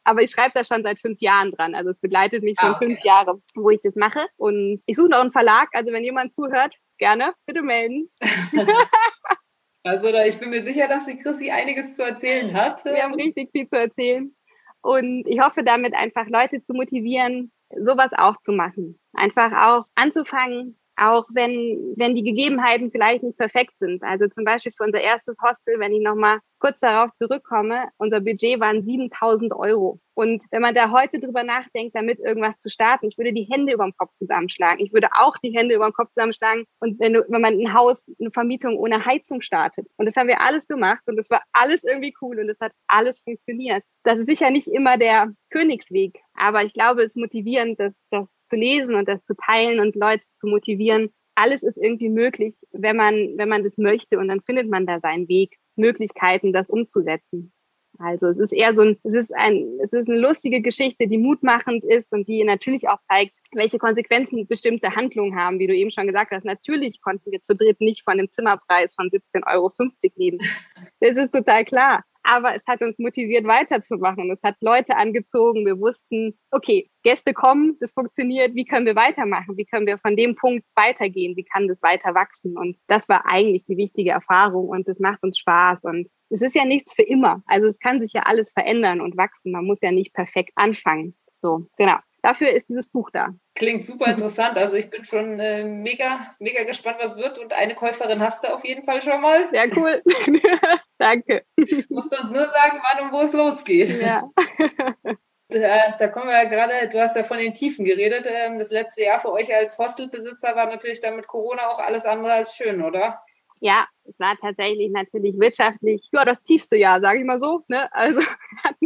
Aber 0.03 0.21
ich 0.21 0.32
schreibe 0.32 0.51
da 0.53 0.63
schon 0.63 0.84
seit 0.84 0.99
fünf 0.99 1.19
Jahren 1.21 1.51
dran. 1.51 1.73
Also 1.73 1.91
es 1.91 1.99
begleitet 1.99 2.43
mich 2.43 2.58
schon 2.60 2.69
ah, 2.69 2.75
okay. 2.75 2.86
fünf 2.86 3.03
Jahre, 3.03 3.41
wo 3.55 3.69
ich 3.69 3.79
das 3.82 3.95
mache. 3.95 4.25
Und 4.38 4.82
ich 4.86 4.95
suche 4.97 5.10
noch 5.10 5.21
einen 5.21 5.32
Verlag. 5.32 5.69
Also 5.73 5.91
wenn 5.91 6.03
jemand 6.03 6.34
zuhört, 6.34 6.75
gerne, 6.97 7.34
bitte 7.45 7.62
melden. 7.62 8.12
also 9.84 10.08
ich 10.08 10.38
bin 10.38 10.49
mir 10.49 10.62
sicher, 10.62 10.88
dass 10.88 11.05
die 11.05 11.17
Chrissy 11.17 11.49
einiges 11.49 11.95
zu 11.95 12.03
erzählen 12.03 12.53
hat. 12.53 12.84
Wir 12.84 13.03
haben 13.03 13.15
richtig 13.15 13.49
viel 13.51 13.67
zu 13.69 13.77
erzählen. 13.77 14.36
Und 14.81 15.27
ich 15.27 15.39
hoffe 15.41 15.63
damit 15.63 15.93
einfach 15.93 16.27
Leute 16.27 16.63
zu 16.63 16.73
motivieren, 16.73 17.51
sowas 17.69 18.11
auch 18.17 18.37
zu 18.41 18.51
machen. 18.51 18.99
Einfach 19.13 19.51
auch 19.51 19.85
anzufangen, 19.95 20.78
auch 20.99 21.25
wenn, 21.33 21.93
wenn 21.95 22.15
die 22.15 22.23
Gegebenheiten 22.23 22.91
vielleicht 22.91 23.23
nicht 23.23 23.38
perfekt 23.38 23.73
sind. 23.79 24.03
Also 24.03 24.27
zum 24.27 24.43
Beispiel 24.43 24.73
für 24.75 24.83
unser 24.83 25.01
erstes 25.01 25.38
Hostel, 25.41 25.79
wenn 25.79 25.93
ich 25.93 26.01
nochmal 26.01 26.39
kurz 26.59 26.77
darauf 26.79 27.13
zurückkomme, 27.15 27.88
unser 27.97 28.19
Budget 28.19 28.59
waren 28.59 28.83
7000 28.83 29.53
Euro. 29.53 29.99
Und 30.13 30.43
wenn 30.51 30.62
man 30.62 30.75
da 30.75 30.91
heute 30.91 31.19
drüber 31.19 31.43
nachdenkt, 31.43 31.95
damit 31.95 32.19
irgendwas 32.19 32.59
zu 32.59 32.69
starten, 32.69 33.07
ich 33.07 33.17
würde 33.17 33.31
die 33.31 33.47
Hände 33.49 33.73
über 33.73 33.85
dem 33.85 33.95
Kopf 33.95 34.13
zusammenschlagen. 34.15 34.83
Ich 34.83 34.91
würde 34.91 35.07
auch 35.17 35.38
die 35.38 35.55
Hände 35.57 35.75
über 35.75 35.85
dem 35.85 35.93
Kopf 35.93 36.09
zusammenschlagen. 36.09 36.65
Und 36.79 36.99
wenn, 36.99 37.13
du, 37.13 37.25
wenn 37.29 37.41
man 37.41 37.57
ein 37.57 37.73
Haus, 37.73 38.05
eine 38.19 38.31
Vermietung 38.31 38.77
ohne 38.77 39.05
Heizung 39.05 39.41
startet. 39.41 39.88
Und 39.95 40.05
das 40.05 40.17
haben 40.17 40.27
wir 40.27 40.41
alles 40.41 40.67
gemacht 40.67 41.03
und 41.07 41.15
das 41.15 41.29
war 41.29 41.41
alles 41.53 41.85
irgendwie 41.85 42.13
cool 42.21 42.39
und 42.39 42.49
es 42.49 42.59
hat 42.59 42.73
alles 42.88 43.19
funktioniert. 43.19 43.83
Das 44.03 44.17
ist 44.17 44.27
sicher 44.27 44.51
nicht 44.51 44.67
immer 44.67 44.97
der 44.97 45.31
Königsweg, 45.51 46.19
aber 46.33 46.63
ich 46.63 46.73
glaube, 46.73 47.03
es 47.03 47.12
ist 47.12 47.17
motivierend, 47.17 47.79
das, 47.79 47.93
das 48.12 48.27
zu 48.49 48.55
lesen 48.55 48.95
und 48.95 49.07
das 49.07 49.23
zu 49.25 49.35
teilen 49.35 49.79
und 49.79 49.95
Leute 49.95 50.23
zu 50.39 50.47
motivieren. 50.47 51.09
Alles 51.35 51.63
ist 51.63 51.77
irgendwie 51.77 52.09
möglich, 52.09 52.55
wenn 52.71 52.97
man, 52.97 53.38
wenn 53.38 53.49
man 53.49 53.63
das 53.63 53.77
möchte 53.77 54.19
und 54.19 54.27
dann 54.27 54.41
findet 54.41 54.69
man 54.69 54.85
da 54.85 54.99
seinen 54.99 55.27
Weg, 55.27 55.55
Möglichkeiten, 55.75 56.51
das 56.51 56.69
umzusetzen. 56.69 57.53
Also 57.97 58.27
es 58.27 58.38
ist 58.38 58.53
eher 58.53 58.73
so 58.75 58.81
ein, 58.81 58.97
es 59.03 59.13
ist 59.13 59.33
ein, 59.35 59.77
es 59.83 59.91
ist 59.91 60.07
eine 60.07 60.19
lustige 60.19 60.62
Geschichte, 60.62 61.07
die 61.07 61.17
mutmachend 61.17 61.83
ist 61.83 62.13
und 62.13 62.27
die 62.27 62.43
natürlich 62.43 62.88
auch 62.88 63.01
zeigt, 63.03 63.33
welche 63.51 63.77
Konsequenzen 63.77 64.47
bestimmte 64.47 64.95
Handlungen 64.95 65.35
haben, 65.35 65.59
wie 65.59 65.67
du 65.67 65.75
eben 65.75 65.91
schon 65.91 66.07
gesagt 66.07 66.31
hast. 66.31 66.45
Natürlich 66.45 67.01
konnten 67.01 67.31
wir 67.31 67.41
zu 67.41 67.55
dritt 67.55 67.81
nicht 67.81 68.03
von 68.03 68.17
dem 68.17 68.29
Zimmerpreis 68.31 68.95
von 68.95 69.09
17,50 69.09 69.53
Euro 69.53 69.71
leben. 70.15 70.38
Das 71.01 71.15
ist 71.15 71.31
total 71.31 71.63
klar 71.63 72.03
aber 72.29 72.55
es 72.55 72.61
hat 72.67 72.83
uns 72.83 72.99
motiviert 72.99 73.45
weiterzumachen. 73.45 74.29
Es 74.29 74.43
hat 74.43 74.55
Leute 74.61 74.95
angezogen. 74.95 75.65
Wir 75.65 75.79
wussten, 75.79 76.37
okay, 76.51 76.87
Gäste 77.01 77.33
kommen, 77.33 77.75
das 77.79 77.91
funktioniert. 77.91 78.53
Wie 78.53 78.65
können 78.65 78.85
wir 78.85 78.95
weitermachen? 78.95 79.57
Wie 79.57 79.65
können 79.65 79.87
wir 79.87 79.97
von 79.97 80.15
dem 80.15 80.35
Punkt 80.35 80.63
weitergehen? 80.75 81.35
Wie 81.35 81.43
kann 81.43 81.67
das 81.67 81.81
weiter 81.81 82.13
wachsen? 82.13 82.55
Und 82.55 82.77
das 82.85 83.09
war 83.09 83.25
eigentlich 83.25 83.65
die 83.65 83.77
wichtige 83.77 84.11
Erfahrung 84.11 84.69
und 84.69 84.87
das 84.87 84.99
macht 84.99 85.23
uns 85.23 85.39
Spaß 85.39 85.79
und 85.81 86.07
es 86.29 86.41
ist 86.41 86.53
ja 86.53 86.65
nichts 86.65 86.93
für 86.93 87.01
immer. 87.01 87.41
Also 87.47 87.67
es 87.67 87.79
kann 87.79 87.99
sich 87.99 88.13
ja 88.13 88.21
alles 88.21 88.51
verändern 88.51 89.01
und 89.01 89.17
wachsen. 89.17 89.51
Man 89.51 89.65
muss 89.65 89.79
ja 89.81 89.91
nicht 89.91 90.13
perfekt 90.13 90.51
anfangen. 90.53 91.15
So, 91.35 91.65
genau. 91.77 91.95
Dafür 92.21 92.51
ist 92.51 92.69
dieses 92.69 92.87
Buch 92.87 93.09
da. 93.11 93.29
Klingt 93.59 93.85
super 93.85 94.07
interessant. 94.11 94.57
Also 94.57 94.75
ich 94.75 94.89
bin 94.89 95.05
schon 95.05 95.39
äh, 95.39 95.63
mega, 95.63 96.31
mega 96.39 96.63
gespannt, 96.63 96.97
was 96.99 97.17
wird. 97.17 97.37
Und 97.37 97.53
eine 97.53 97.75
Käuferin 97.75 98.21
hast 98.23 98.43
du 98.43 98.53
auf 98.53 98.65
jeden 98.65 98.83
Fall 98.83 99.01
schon 99.03 99.21
mal. 99.21 99.47
Ja, 99.51 99.65
cool. 99.75 100.01
Danke. 100.97 101.43
Du 101.55 101.83
musst 101.89 102.19
uns 102.19 102.31
nur 102.31 102.49
sagen, 102.49 102.81
wann 102.81 103.05
und 103.05 103.13
wo 103.13 103.21
es 103.21 103.33
losgeht. 103.33 104.01
Ja. 104.01 104.27
Da, 105.51 105.95
da 105.97 106.07
kommen 106.09 106.27
wir 106.27 106.43
ja 106.43 106.47
gerade, 106.47 106.89
du 106.89 107.01
hast 107.01 107.15
ja 107.15 107.23
von 107.23 107.39
den 107.39 107.55
Tiefen 107.55 107.83
geredet. 107.83 108.27
Ähm, 108.29 108.59
das 108.59 108.69
letzte 108.69 109.01
Jahr 109.01 109.19
für 109.19 109.31
euch 109.31 109.51
als 109.51 109.79
Hostelbesitzer 109.79 110.55
war 110.55 110.67
natürlich 110.67 111.01
dann 111.01 111.15
mit 111.15 111.25
Corona 111.25 111.69
auch 111.69 111.79
alles 111.79 112.05
andere 112.05 112.33
als 112.33 112.55
schön, 112.55 112.83
oder? 112.83 113.19
Ja, 113.59 113.87
es 114.05 114.17
war 114.19 114.37
tatsächlich 114.39 114.91
natürlich 114.91 115.39
wirtschaftlich, 115.39 116.07
ja, 116.11 116.23
das 116.23 116.43
tiefste 116.43 116.77
Jahr, 116.77 117.01
sage 117.01 117.19
ich 117.19 117.25
mal 117.25 117.41
so. 117.41 117.63
Ne? 117.67 117.91
Also 117.91 118.21
hatten, 118.63 118.78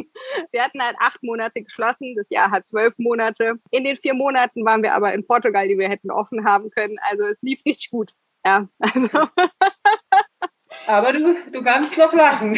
wir 0.51 0.63
hatten 0.63 0.81
halt 0.81 0.95
acht 0.99 1.21
Monate 1.23 1.61
geschlossen, 1.61 2.15
das 2.15 2.27
Jahr 2.29 2.51
hat 2.51 2.67
zwölf 2.67 2.93
Monate. 2.97 3.53
In 3.71 3.83
den 3.83 3.97
vier 3.97 4.13
Monaten 4.13 4.65
waren 4.65 4.83
wir 4.83 4.93
aber 4.93 5.13
in 5.13 5.25
Portugal, 5.25 5.67
die 5.67 5.77
wir 5.77 5.89
hätten 5.89 6.11
offen 6.11 6.45
haben 6.45 6.69
können. 6.71 6.97
Also 7.09 7.23
es 7.23 7.37
lief 7.41 7.63
richtig 7.65 7.89
gut. 7.89 8.11
Ja, 8.45 8.67
also. 8.79 9.27
Aber 10.87 11.13
du, 11.13 11.35
du 11.51 11.63
kannst 11.63 11.97
noch 11.97 12.13
lachen. 12.13 12.57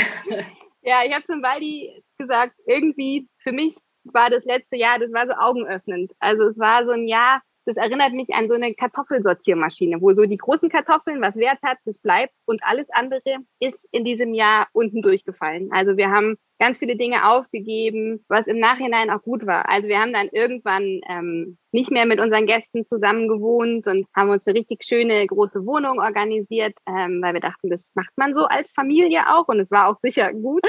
Ja, 0.81 1.03
ich 1.03 1.13
habe 1.13 1.25
zum 1.25 1.41
Waldi 1.41 2.03
gesagt, 2.17 2.53
irgendwie 2.65 3.27
für 3.39 3.51
mich 3.51 3.75
war 4.03 4.29
das 4.29 4.43
letzte 4.45 4.77
Jahr, 4.77 4.99
das 4.99 5.11
war 5.11 5.27
so 5.27 5.33
augenöffnend. 5.33 6.13
Also 6.19 6.43
es 6.49 6.57
war 6.59 6.85
so 6.85 6.91
ein 6.91 7.07
Jahr, 7.07 7.41
das 7.65 7.75
erinnert 7.75 8.13
mich 8.13 8.29
an 8.33 8.47
so 8.47 8.53
eine 8.53 8.73
Kartoffelsortiermaschine, 8.75 9.99
wo 10.01 10.13
so 10.13 10.25
die 10.25 10.37
großen 10.37 10.69
Kartoffeln 10.69 11.21
was 11.21 11.35
Wert 11.35 11.59
hat, 11.63 11.79
das 11.85 11.97
bleibt 11.97 12.33
und 12.45 12.61
alles 12.63 12.87
andere 12.91 13.21
ist 13.59 13.79
in 13.91 14.05
diesem 14.05 14.33
Jahr 14.33 14.67
unten 14.73 15.01
durchgefallen. 15.01 15.69
Also 15.71 15.97
wir 15.97 16.11
haben 16.11 16.37
ganz 16.59 16.77
viele 16.77 16.95
Dinge 16.95 17.29
aufgegeben, 17.29 18.23
was 18.27 18.47
im 18.47 18.59
Nachhinein 18.59 19.09
auch 19.09 19.21
gut 19.21 19.45
war. 19.45 19.69
Also 19.69 19.87
wir 19.87 19.99
haben 19.99 20.13
dann 20.13 20.29
irgendwann 20.31 21.01
ähm, 21.09 21.57
nicht 21.71 21.91
mehr 21.91 22.05
mit 22.05 22.19
unseren 22.19 22.45
Gästen 22.45 22.85
zusammen 22.85 23.27
gewohnt 23.27 23.85
und 23.87 24.07
haben 24.15 24.29
uns 24.29 24.47
eine 24.47 24.57
richtig 24.57 24.83
schöne 24.85 25.27
große 25.27 25.65
Wohnung 25.65 25.99
organisiert, 25.99 26.73
ähm, 26.87 27.21
weil 27.21 27.33
wir 27.33 27.41
dachten, 27.41 27.69
das 27.69 27.81
macht 27.95 28.11
man 28.15 28.33
so 28.33 28.45
als 28.45 28.71
Familie 28.71 29.23
auch 29.27 29.47
und 29.47 29.59
es 29.59 29.71
war 29.71 29.89
auch 29.89 29.99
sicher 30.01 30.33
gut. 30.33 30.65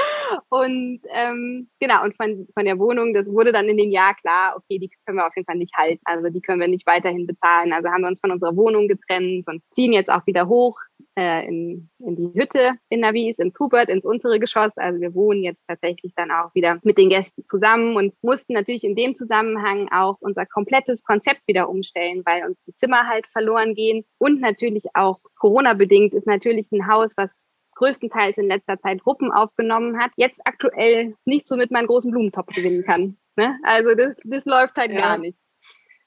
Und 0.48 1.00
ähm, 1.14 1.68
genau, 1.78 2.02
und 2.02 2.16
von, 2.16 2.48
von 2.52 2.64
der 2.64 2.78
Wohnung, 2.80 3.14
das 3.14 3.26
wurde 3.26 3.52
dann 3.52 3.68
in 3.68 3.76
dem 3.76 3.90
Jahr 3.90 4.14
klar, 4.14 4.56
okay, 4.56 4.78
die 4.78 4.90
können 5.04 5.18
wir 5.18 5.26
auf 5.26 5.36
jeden 5.36 5.46
Fall 5.46 5.56
nicht 5.56 5.74
halten, 5.76 6.00
also 6.04 6.28
die 6.28 6.40
können 6.40 6.60
wir 6.60 6.68
nicht 6.68 6.86
weiterhin 6.86 7.26
bezahlen. 7.26 7.72
Also 7.72 7.88
haben 7.88 8.02
wir 8.02 8.08
uns 8.08 8.20
von 8.20 8.32
unserer 8.32 8.56
Wohnung 8.56 8.88
getrennt 8.88 9.46
und 9.46 9.62
ziehen 9.74 9.92
jetzt 9.92 10.10
auch 10.10 10.26
wieder 10.26 10.48
hoch 10.48 10.76
äh, 11.16 11.46
in, 11.46 11.88
in 11.98 12.16
die 12.16 12.38
Hütte 12.38 12.72
in 12.88 13.00
Navis, 13.00 13.38
ins 13.38 13.58
Hubert, 13.58 13.88
ins 13.88 14.04
untere 14.04 14.38
Geschoss. 14.38 14.72
Also 14.76 15.00
wir 15.00 15.14
wohnen 15.14 15.42
jetzt 15.42 15.62
tatsächlich 15.66 16.12
dann 16.14 16.30
auch 16.30 16.54
wieder 16.54 16.78
mit 16.82 16.98
den 16.98 17.08
Gästen 17.08 17.44
zusammen 17.48 17.96
und 17.96 18.14
mussten 18.22 18.52
natürlich 18.52 18.84
in 18.84 18.96
dem 18.96 19.14
Zusammenhang 19.16 19.88
auch 19.92 20.16
unser 20.20 20.46
komplettes 20.46 21.02
Konzept 21.02 21.40
wieder 21.46 21.68
umstellen, 21.68 22.22
weil 22.24 22.46
uns 22.46 22.58
die 22.66 22.74
Zimmer 22.76 23.06
halt 23.06 23.26
verloren 23.28 23.74
gehen 23.74 24.04
und 24.18 24.40
natürlich 24.40 24.84
auch 24.94 25.20
Corona-bedingt 25.38 26.14
ist 26.14 26.26
natürlich 26.26 26.70
ein 26.72 26.86
Haus, 26.86 27.12
was 27.16 27.36
größtenteils 27.76 28.38
in 28.38 28.48
letzter 28.48 28.78
Zeit 28.78 29.02
Gruppen 29.02 29.30
aufgenommen 29.30 30.00
hat, 30.00 30.10
jetzt 30.16 30.40
aktuell 30.44 31.14
nicht 31.24 31.46
so 31.46 31.56
mit 31.56 31.70
meinem 31.70 31.86
großen 31.86 32.10
Blumentopf 32.10 32.54
gewinnen 32.54 32.84
kann. 32.84 33.16
Ne? 33.36 33.58
Also 33.62 33.94
das, 33.94 34.16
das 34.24 34.44
läuft 34.44 34.76
halt 34.76 34.92
ja. 34.92 35.00
gar 35.00 35.18
nicht. 35.18 35.38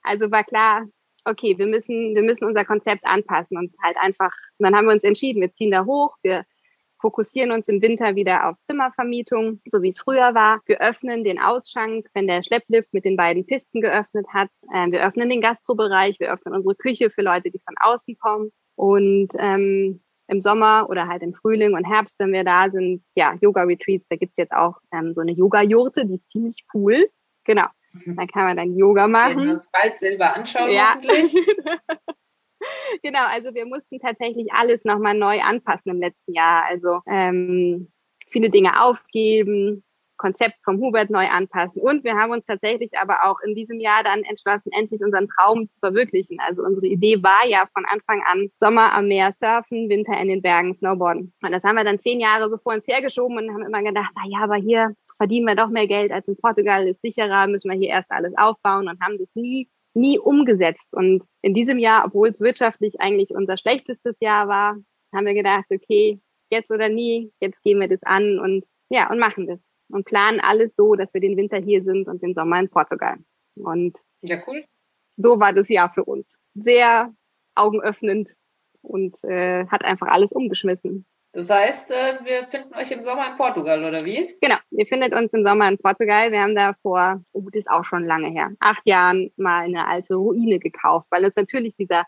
Also 0.02 0.32
war 0.32 0.44
klar, 0.44 0.88
okay, 1.30 1.58
wir 1.58 1.68
müssen, 1.68 2.16
wir 2.16 2.24
müssen 2.24 2.46
unser 2.46 2.66
Konzept 2.66 3.06
anpassen 3.06 3.58
und 3.58 3.74
halt 3.84 3.98
einfach, 3.98 4.32
und 4.58 4.66
dann 4.66 4.76
haben 4.76 4.86
wir 4.86 4.94
uns 4.94 5.04
entschieden, 5.04 5.42
wir 5.42 5.54
ziehen 5.54 5.72
da 5.72 5.86
hoch, 5.86 6.16
wir 6.24 6.46
fokussieren 7.02 7.52
uns 7.52 7.68
im 7.68 7.82
Winter 7.82 8.16
wieder 8.16 8.48
auf 8.50 8.58
Zimmervermietung, 8.68 9.62
so 9.72 9.82
wie 9.82 9.90
es 9.90 10.00
früher 10.00 10.36
war. 10.36 10.62
Wir 10.66 10.82
öffnen 10.82 11.24
den 11.24 11.40
Ausschank, 11.40 12.08
wenn 12.14 12.28
der 12.28 12.44
Schlepplift 12.44 12.94
mit 12.94 13.06
den 13.06 13.16
beiden 13.16 13.46
Pisten 13.46 13.82
geöffnet 13.82 14.28
hat. 14.34 14.50
Ähm, 14.74 14.92
wir 14.92 15.06
öffnen 15.06 15.30
den 15.30 15.42
Gastrobereich, 15.42 16.20
wir 16.20 16.32
öffnen 16.32 16.54
unsere 16.54 16.76
Küche 16.76 17.10
für 17.10 17.22
Leute, 17.22 17.52
die 17.52 17.60
von 17.60 17.76
außen 17.80 18.18
kommen. 18.18 18.52
Und 18.76 19.30
ähm, 19.38 20.02
im 20.28 20.42
Sommer 20.42 20.88
oder 20.90 21.08
halt 21.08 21.24
im 21.24 21.34
Frühling 21.34 21.74
und 21.74 21.86
Herbst, 21.86 22.16
wenn 22.20 22.32
wir 22.32 22.44
da 22.44 22.70
sind, 22.70 23.04
ja, 23.16 23.36
Yoga-Retreats, 23.42 24.06
da 24.10 24.16
gibt's 24.16 24.38
jetzt 24.38 24.54
auch 24.54 24.76
ähm, 24.94 25.14
so 25.14 25.22
eine 25.22 25.32
Yoga-Jurte, 25.32 26.06
die 26.06 26.16
ist 26.16 26.30
ziemlich 26.30 26.66
cool. 26.74 27.10
Genau. 27.46 27.66
Mhm. 27.94 28.16
Da 28.16 28.26
kann 28.26 28.44
man 28.44 28.58
dann 28.58 28.78
Yoga 28.78 29.08
machen. 29.08 29.46
Wir 29.46 29.54
uns 29.54 29.70
bald 29.72 29.98
selber 29.98 30.36
anschauen, 30.36 30.72
ja. 30.72 30.96
hoffentlich. 30.96 31.34
genau, 33.04 33.26
also 33.26 33.54
wir 33.54 33.66
mussten 33.66 34.00
tatsächlich 34.00 34.52
alles 34.54 34.84
nochmal 34.84 35.16
neu 35.16 35.40
anpassen 35.42 35.92
im 35.92 36.00
letzten 36.00 36.34
Jahr. 36.34 36.66
Also 36.66 37.02
ähm, 37.08 37.92
viele 38.30 38.50
Dinge 38.50 38.82
aufgeben, 38.82 39.84
Konzept 40.20 40.58
vom 40.64 40.80
Hubert 40.80 41.10
neu 41.10 41.28
anpassen. 41.28 41.82
Und 41.82 42.04
wir 42.04 42.14
haben 42.14 42.32
uns 42.32 42.46
tatsächlich 42.46 42.92
aber 43.00 43.24
auch 43.24 43.40
in 43.44 43.56
diesem 43.56 43.80
Jahr 43.80 44.04
dann 44.04 44.24
entschlossen, 44.24 44.72
endlich 44.72 45.02
unseren 45.02 45.28
Traum 45.30 45.68
zu 45.68 45.80
verwirklichen. 45.80 46.38
Also 46.46 46.62
unsere 46.62 46.86
Idee 46.88 47.24
war 47.24 47.48
ja 47.48 47.68
von 47.74 47.86
Anfang 47.86 48.22
an 48.32 48.52
Sommer 48.60 48.94
am 48.94 49.08
Meer 49.08 49.34
surfen, 49.40 49.90
Winter 49.90 50.20
in 50.20 50.28
den 50.28 50.42
Bergen 50.44 50.76
snowboarden. 50.76 51.34
Und 51.42 51.52
das 51.52 51.64
haben 51.64 51.78
wir 51.78 51.86
dann 51.86 52.02
zehn 52.02 52.20
Jahre 52.20 52.50
so 52.50 52.58
vor 52.58 52.74
uns 52.74 52.86
hergeschoben 52.86 53.38
und 53.38 53.52
haben 53.52 53.66
immer 53.66 53.82
gedacht, 53.82 54.12
na 54.16 54.24
ja, 54.28 54.44
aber 54.44 54.58
hier 54.58 54.94
verdienen 55.20 55.48
wir 55.48 55.56
doch 55.56 55.70
mehr 55.70 55.88
Geld 55.88 56.12
als 56.12 56.28
in 56.28 56.38
Portugal, 56.38 56.88
ist 56.88 57.02
sicherer, 57.02 57.46
müssen 57.48 57.70
wir 57.70 57.78
hier 57.78 57.90
erst 57.90 58.10
alles 58.10 58.34
aufbauen 58.38 58.88
und 58.88 59.00
haben 59.02 59.18
das 59.18 59.28
nie, 59.36 59.70
nie 59.94 60.18
umgesetzt. 60.18 60.88
Und 60.92 61.24
in 61.42 61.54
diesem 61.54 61.78
Jahr, 61.78 62.06
obwohl 62.06 62.30
es 62.30 62.40
wirtschaftlich 62.40 63.00
eigentlich 63.02 63.32
unser 63.32 63.58
schlechtestes 63.58 64.16
Jahr 64.22 64.48
war, 64.48 64.78
haben 65.14 65.26
wir 65.26 65.34
gedacht, 65.34 65.66
okay, 65.70 66.22
jetzt 66.50 66.72
oder 66.72 66.88
nie, 66.88 67.34
jetzt 67.42 67.62
gehen 67.64 67.80
wir 67.82 67.90
das 67.90 68.02
an 68.04 68.40
und 68.40 68.66
ja, 68.90 69.12
und 69.12 69.20
machen 69.20 69.46
das. 69.46 69.60
Und 69.92 70.06
planen 70.06 70.40
alles 70.40 70.76
so, 70.76 70.96
dass 70.96 71.14
wir 71.14 71.22
den 71.22 71.36
Winter 71.36 71.58
hier 71.58 71.84
sind 71.84 72.08
und 72.08 72.22
den 72.24 72.34
Sommer 72.34 72.60
in 72.60 72.70
Portugal. 72.70 73.18
Und 73.56 73.98
ja, 74.22 74.38
cool. 74.48 74.64
So 75.18 75.40
war 75.40 75.52
das 75.52 75.68
Jahr 75.68 75.92
für 75.94 76.06
uns. 76.06 76.28
Sehr 76.54 77.14
augenöffnend 77.56 78.30
und 78.82 79.22
äh, 79.24 79.66
hat 79.68 79.84
einfach 79.84 80.08
alles 80.08 80.32
umgeschmissen. 80.32 81.06
Das 81.32 81.50
heißt, 81.50 81.92
äh, 81.92 82.20
wir 82.24 82.48
finden 82.48 82.74
euch 82.74 82.92
im 82.92 83.04
Sommer 83.04 83.28
in 83.28 83.38
Portugal, 83.38 83.84
oder 83.84 84.04
wie? 84.04 84.36
Genau, 84.42 84.56
ihr 84.72 84.86
findet 84.88 85.14
uns 85.14 85.32
im 85.32 85.46
Sommer 85.46 85.70
in 85.70 85.78
Portugal. 85.78 86.32
Wir 86.32 86.42
haben 86.42 86.56
da 86.56 86.74
vor, 86.82 87.22
oh, 87.34 87.50
das 87.52 87.62
ist 87.62 87.70
auch 87.70 87.86
schon 87.86 88.06
lange 88.06 88.30
her, 88.30 88.52
acht 88.60 88.82
Jahren 88.86 89.32
mal 89.38 89.66
eine 89.66 89.88
alte 89.88 90.16
Ruine 90.16 90.60
gekauft, 90.60 91.06
weil 91.12 91.26
uns 91.26 91.36
natürlich 91.36 91.76
dieser 91.76 92.06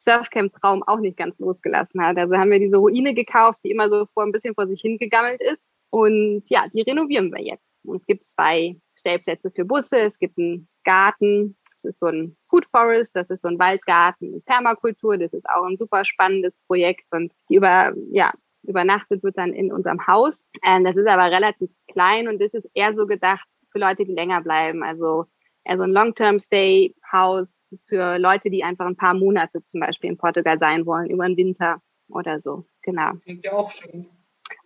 Surfcamp-Traum 0.00 0.82
auch 0.82 0.98
nicht 0.98 1.16
ganz 1.16 1.38
losgelassen 1.38 2.04
hat. 2.04 2.18
Also 2.18 2.36
haben 2.36 2.50
wir 2.50 2.58
diese 2.58 2.76
Ruine 2.76 3.14
gekauft, 3.14 3.60
die 3.64 3.70
immer 3.70 3.88
so 3.88 4.06
vor 4.12 4.24
ein 4.24 4.32
bisschen 4.32 4.54
vor 4.54 4.66
sich 4.66 4.80
hingegammelt 4.80 5.40
ist. 5.40 5.62
Und 5.90 6.42
ja, 6.48 6.66
die 6.72 6.82
renovieren 6.82 7.32
wir 7.32 7.42
jetzt. 7.42 7.76
Und 7.84 8.00
es 8.00 8.06
gibt 8.06 8.28
zwei 8.32 8.76
Stellplätze 8.96 9.52
für 9.52 9.64
Busse, 9.64 9.98
es 9.98 10.18
gibt 10.18 10.36
einen 10.36 10.68
Garten, 10.84 11.56
das 11.82 11.92
ist 11.92 12.00
so 12.00 12.06
ein 12.06 12.36
Food 12.48 12.66
Forest, 12.70 13.10
das 13.14 13.28
ist 13.30 13.42
so 13.42 13.48
ein 13.48 13.58
Waldgarten 13.58 14.42
Permakultur, 14.44 15.18
das 15.18 15.32
ist 15.32 15.48
auch 15.48 15.64
ein 15.64 15.76
super 15.76 16.04
spannendes 16.04 16.54
Projekt 16.66 17.04
und 17.12 17.32
die 17.48 17.56
über, 17.56 17.92
ja, 18.10 18.32
übernachtet 18.66 19.22
wird 19.22 19.38
dann 19.38 19.52
in 19.52 19.72
unserem 19.72 20.06
Haus. 20.06 20.34
Ähm, 20.66 20.84
das 20.84 20.96
ist 20.96 21.06
aber 21.06 21.30
relativ 21.30 21.70
klein 21.88 22.28
und 22.28 22.40
das 22.40 22.52
ist 22.54 22.68
eher 22.74 22.94
so 22.94 23.06
gedacht 23.06 23.46
für 23.70 23.78
Leute, 23.78 24.04
die 24.04 24.14
länger 24.14 24.40
bleiben. 24.42 24.82
Also 24.82 25.26
eher 25.64 25.76
so 25.76 25.82
ein 25.82 25.92
Long-Term-Stay-Haus 25.92 27.48
für 27.86 28.18
Leute, 28.18 28.50
die 28.50 28.64
einfach 28.64 28.86
ein 28.86 28.96
paar 28.96 29.14
Monate 29.14 29.62
zum 29.64 29.80
Beispiel 29.80 30.10
in 30.10 30.18
Portugal 30.18 30.58
sein 30.58 30.86
wollen, 30.86 31.10
über 31.10 31.26
den 31.26 31.36
Winter 31.36 31.80
oder 32.08 32.40
so. 32.40 32.64
Genau. 32.82 33.12
Klingt 33.24 33.44
ja 33.44 33.52
auch 33.52 33.70
schön. 33.70 34.06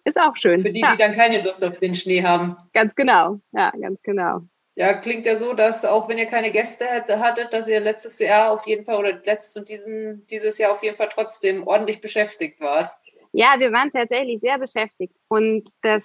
Ist 0.05 0.19
auch 0.19 0.37
schön. 0.37 0.61
Für 0.61 0.73
die, 0.73 0.81
ja. 0.81 0.93
die 0.93 0.99
dann 0.99 1.13
keine 1.13 1.43
Lust 1.43 1.65
auf 1.65 1.79
den 1.79 1.95
Schnee 1.95 2.23
haben. 2.23 2.57
Ganz 2.73 2.95
genau. 2.95 3.41
Ja, 3.53 3.71
ganz 3.71 4.01
genau. 4.03 4.43
Ja, 4.75 4.95
klingt 4.95 5.27
ja 5.27 5.35
so, 5.35 5.55
dass 5.55 5.85
auch 5.85 6.09
wenn 6.09 6.19
ihr 6.19 6.27
keine 6.27 6.53
Gäste 6.53 6.87
hattet, 6.87 7.53
dass 7.53 7.67
ihr 7.67 7.81
letztes 7.81 8.19
Jahr 8.21 8.53
auf 8.53 8.65
jeden 8.67 8.85
Fall 8.85 8.95
oder 8.95 9.13
letztes 9.25 9.57
und 9.57 9.69
diesen, 9.69 10.25
dieses 10.27 10.57
Jahr 10.59 10.71
auf 10.71 10.85
jeden 10.85 10.97
Fall 10.97 11.09
trotzdem 11.13 11.67
ordentlich 11.67 12.01
beschäftigt 12.01 12.61
wart. 12.61 12.95
Ja, 13.39 13.55
wir 13.61 13.71
waren 13.71 13.93
tatsächlich 13.93 14.41
sehr 14.41 14.59
beschäftigt. 14.59 15.15
Und 15.29 15.71
das, 15.83 16.03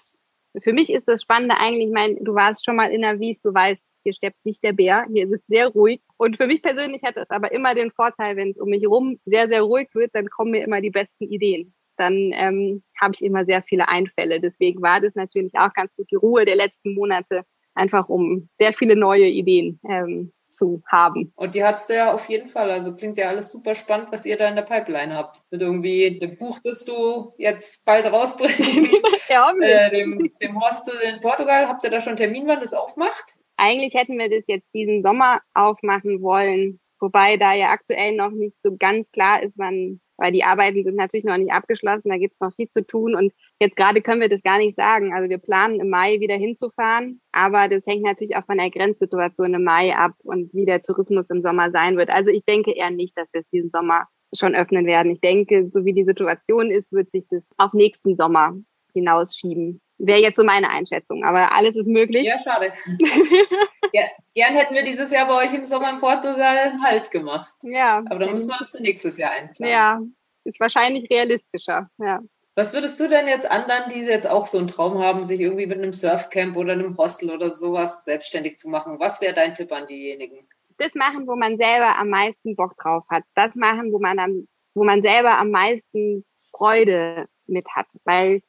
für 0.61 0.71
mich 0.71 0.91
ist 0.91 1.07
das 1.07 1.23
Spannende 1.23 1.57
eigentlich, 1.57 1.87
ich 1.87 1.91
meine, 1.91 2.15
du 2.21 2.35
warst 2.35 2.63
schon 2.63 2.75
mal 2.75 2.91
in 2.91 3.01
der 3.01 3.19
Wies, 3.19 3.41
du 3.41 3.51
weißt, 3.51 3.81
hier 4.03 4.13
steppt 4.13 4.45
nicht 4.45 4.63
der 4.63 4.73
Bär, 4.73 5.07
hier 5.11 5.25
ist 5.25 5.33
es 5.33 5.47
sehr 5.47 5.69
ruhig. 5.69 5.99
Und 6.17 6.37
für 6.37 6.45
mich 6.45 6.61
persönlich 6.61 7.01
hat 7.01 7.17
es 7.17 7.27
aber 7.31 7.51
immer 7.51 7.73
den 7.73 7.89
Vorteil, 7.89 8.35
wenn 8.35 8.51
es 8.51 8.59
um 8.59 8.69
mich 8.69 8.83
herum 8.83 9.19
sehr, 9.25 9.47
sehr 9.47 9.63
ruhig 9.63 9.89
wird, 9.95 10.11
dann 10.13 10.29
kommen 10.29 10.51
mir 10.51 10.63
immer 10.63 10.79
die 10.79 10.91
besten 10.91 11.23
Ideen. 11.23 11.73
Dann 11.97 12.33
ähm, 12.35 12.83
habe 13.01 13.15
ich 13.15 13.23
immer 13.23 13.45
sehr 13.45 13.63
viele 13.63 13.87
Einfälle. 13.87 14.39
Deswegen 14.39 14.83
war 14.83 15.01
das 15.01 15.15
natürlich 15.15 15.55
auch 15.55 15.73
ganz 15.73 15.91
gut 15.95 16.11
die 16.11 16.17
Ruhe 16.17 16.45
der 16.45 16.55
letzten 16.55 16.93
Monate, 16.93 17.45
einfach 17.73 18.09
um 18.09 18.47
sehr 18.59 18.73
viele 18.73 18.95
neue 18.95 19.25
Ideen 19.25 19.79
ähm, 19.89 20.31
zu 20.57 20.81
haben. 20.87 21.31
Und 21.35 21.55
die 21.55 21.63
hat's 21.63 21.87
ja 21.87 22.13
auf 22.13 22.27
jeden 22.29 22.49
Fall. 22.49 22.71
Also 22.71 22.93
klingt 22.93 23.17
ja 23.17 23.27
alles 23.27 23.51
super 23.51 23.75
spannend, 23.75 24.11
was 24.11 24.25
ihr 24.25 24.37
da 24.37 24.47
in 24.47 24.55
der 24.55 24.63
Pipeline 24.63 25.15
habt. 25.15 25.41
Mit 25.51 25.61
irgendwie 25.61 26.19
dem 26.19 26.37
Buch, 26.37 26.59
das 26.63 26.85
du 26.85 27.33
jetzt 27.37 27.85
bald 27.85 28.05
rausbringst, 28.05 29.05
ja, 29.29 29.53
äh, 29.61 29.89
dem, 29.91 30.31
dem 30.41 30.61
Hostel 30.61 30.95
in 31.13 31.19
Portugal. 31.21 31.67
Habt 31.67 31.83
ihr 31.83 31.89
da 31.89 32.01
schon 32.01 32.15
Termin, 32.15 32.47
wann 32.47 32.59
das 32.59 32.73
aufmacht? 32.73 33.35
Eigentlich 33.57 33.93
hätten 33.93 34.17
wir 34.17 34.29
das 34.29 34.43
jetzt 34.47 34.73
diesen 34.73 35.03
Sommer 35.03 35.41
aufmachen 35.53 36.21
wollen, 36.21 36.79
wobei 36.99 37.37
da 37.37 37.53
ja 37.53 37.67
aktuell 37.67 38.15
noch 38.15 38.31
nicht 38.31 38.61
so 38.61 38.75
ganz 38.77 39.11
klar 39.11 39.43
ist, 39.43 39.53
wann 39.57 39.99
weil 40.17 40.31
die 40.31 40.43
Arbeiten 40.43 40.83
sind 40.83 40.95
natürlich 40.95 41.25
noch 41.25 41.37
nicht 41.37 41.51
abgeschlossen, 41.51 42.09
da 42.09 42.17
gibt 42.17 42.35
es 42.35 42.39
noch 42.39 42.53
viel 42.53 42.69
zu 42.69 42.85
tun 42.85 43.15
und 43.15 43.33
jetzt 43.63 43.75
gerade 43.75 44.01
können 44.01 44.21
wir 44.21 44.29
das 44.29 44.43
gar 44.43 44.57
nicht 44.57 44.75
sagen. 44.75 45.13
Also 45.13 45.29
wir 45.29 45.37
planen 45.37 45.79
im 45.79 45.89
Mai 45.89 46.19
wieder 46.19 46.35
hinzufahren, 46.35 47.21
aber 47.31 47.67
das 47.67 47.85
hängt 47.85 48.03
natürlich 48.03 48.35
auch 48.35 48.45
von 48.45 48.57
der 48.57 48.69
Grenzsituation 48.69 49.53
im 49.53 49.63
Mai 49.63 49.95
ab 49.95 50.13
und 50.23 50.53
wie 50.53 50.65
der 50.65 50.81
Tourismus 50.81 51.29
im 51.29 51.41
Sommer 51.41 51.71
sein 51.71 51.97
wird. 51.97 52.09
Also 52.09 52.29
ich 52.29 52.43
denke 52.45 52.71
eher 52.71 52.91
nicht, 52.91 53.17
dass 53.17 53.27
wir 53.31 53.41
es 53.41 53.49
diesen 53.49 53.71
Sommer 53.71 54.07
schon 54.35 54.55
öffnen 54.55 54.85
werden. 54.85 55.11
Ich 55.11 55.21
denke, 55.21 55.69
so 55.73 55.85
wie 55.85 55.93
die 55.93 56.03
Situation 56.03 56.71
ist, 56.71 56.91
wird 56.91 57.09
sich 57.11 57.25
das 57.29 57.47
auf 57.57 57.73
nächsten 57.73 58.15
Sommer 58.15 58.55
hinausschieben. 58.93 59.81
Wäre 59.99 60.19
jetzt 60.19 60.35
so 60.35 60.43
meine 60.43 60.69
Einschätzung, 60.69 61.23
aber 61.23 61.53
alles 61.53 61.75
ist 61.75 61.87
möglich. 61.87 62.27
Ja, 62.27 62.37
schade. 62.39 62.73
ja, 63.93 64.03
gern 64.33 64.55
hätten 64.55 64.73
wir 64.73 64.83
dieses 64.83 65.11
Jahr 65.11 65.27
bei 65.27 65.45
euch 65.45 65.53
im 65.53 65.65
Sommer 65.65 65.91
in 65.91 65.99
Portugal 65.99 66.57
einen 66.57 66.83
Halt 66.83 67.11
gemacht. 67.11 67.53
Ja. 67.61 67.99
Aber 68.09 68.19
dann 68.19 68.33
müssen 68.33 68.49
wir 68.49 68.57
das 68.59 68.71
für 68.71 68.81
nächstes 68.81 69.17
Jahr 69.17 69.31
einplanen. 69.31 69.71
Ja, 69.71 70.01
ist 70.43 70.59
wahrscheinlich 70.59 71.09
realistischer, 71.09 71.89
ja. 71.99 72.19
Was 72.55 72.73
würdest 72.73 72.99
du 72.99 73.09
denn 73.09 73.27
jetzt 73.27 73.49
anderen, 73.49 73.89
die 73.89 74.01
jetzt 74.01 74.29
auch 74.29 74.45
so 74.45 74.59
einen 74.59 74.67
Traum 74.67 74.99
haben, 74.99 75.23
sich 75.23 75.39
irgendwie 75.39 75.65
mit 75.65 75.79
einem 75.79 75.93
Surfcamp 75.93 76.55
oder 76.55 76.73
einem 76.73 76.95
Hostel 76.97 77.31
oder 77.31 77.49
sowas 77.49 78.05
selbstständig 78.05 78.57
zu 78.57 78.69
machen? 78.69 78.99
Was 78.99 79.21
wäre 79.21 79.33
dein 79.33 79.55
Tipp 79.55 79.71
an 79.71 79.87
diejenigen? 79.87 80.47
Das 80.77 80.93
machen, 80.93 81.27
wo 81.27 81.35
man 81.35 81.57
selber 81.57 81.97
am 81.97 82.09
meisten 82.09 82.55
Bock 82.55 82.77
drauf 82.77 83.03
hat. 83.09 83.23
Das 83.35 83.55
machen, 83.55 83.91
wo 83.91 83.99
man 83.99 84.19
am, 84.19 84.47
wo 84.75 84.83
man 84.83 85.01
selber 85.01 85.37
am 85.37 85.49
meisten 85.49 86.25
Freude 86.51 87.25
mit 87.47 87.67
hat. 87.69 87.87
Weil 88.03 88.41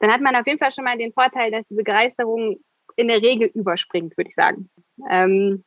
dann 0.00 0.12
hat 0.12 0.20
man 0.20 0.34
auf 0.34 0.46
jeden 0.46 0.58
Fall 0.58 0.72
schon 0.72 0.84
mal 0.84 0.98
den 0.98 1.12
Vorteil, 1.12 1.52
dass 1.52 1.66
die 1.68 1.76
Begeisterung 1.76 2.58
in 2.96 3.08
der 3.08 3.22
Regel 3.22 3.48
überspringt, 3.54 4.16
würde 4.16 4.30
ich 4.30 4.36
sagen. 4.36 4.70
Ähm, 5.08 5.64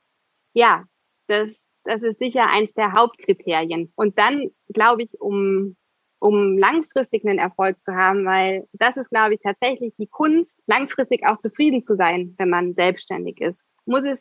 ja, 0.53 0.84
das 1.27 1.49
das 1.86 2.01
ist 2.01 2.19
sicher 2.19 2.49
eins 2.49 2.73
der 2.73 2.93
Hauptkriterien. 2.93 3.93
Und 3.95 4.17
dann, 4.17 4.51
glaube 4.73 5.03
ich, 5.03 5.21
um, 5.21 5.77
um 6.19 6.58
langfristig 6.58 7.25
einen 7.25 7.39
Erfolg 7.39 7.82
zu 7.84 7.93
haben, 7.95 8.25
weil 8.25 8.67
das 8.73 8.97
ist, 8.97 9.10
glaube 9.10 9.36
ich, 9.36 9.41
tatsächlich 9.41 9.93
die 9.97 10.08
Kunst, 10.08 10.51
langfristig 10.67 11.25
auch 11.25 11.38
zufrieden 11.38 11.82
zu 11.82 11.95
sein, 11.95 12.34
wenn 12.38 12.49
man 12.49 12.73
selbstständig 12.73 13.41
ist. 13.41 13.65
Muss 13.86 14.04
es 14.04 14.19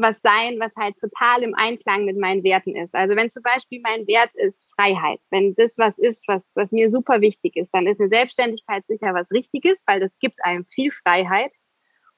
was 0.00 0.16
sein, 0.22 0.58
was 0.58 0.72
halt 0.76 0.96
total 0.98 1.42
im 1.42 1.54
Einklang 1.54 2.04
mit 2.04 2.16
meinen 2.16 2.42
Werten 2.42 2.74
ist. 2.76 2.94
Also 2.94 3.16
wenn 3.16 3.30
zum 3.30 3.42
Beispiel 3.42 3.80
mein 3.82 4.06
Wert 4.06 4.30
ist 4.34 4.66
Freiheit, 4.74 5.20
wenn 5.30 5.54
das 5.54 5.70
was 5.76 5.96
ist, 5.98 6.26
was, 6.26 6.42
was 6.54 6.70
mir 6.72 6.90
super 6.90 7.20
wichtig 7.20 7.56
ist, 7.56 7.70
dann 7.72 7.86
ist 7.86 8.00
eine 8.00 8.08
Selbstständigkeit 8.08 8.84
sicher 8.86 9.14
was 9.14 9.30
Richtiges, 9.30 9.78
weil 9.86 10.00
das 10.00 10.10
gibt 10.18 10.42
einem 10.44 10.64
viel 10.66 10.90
Freiheit. 10.90 11.52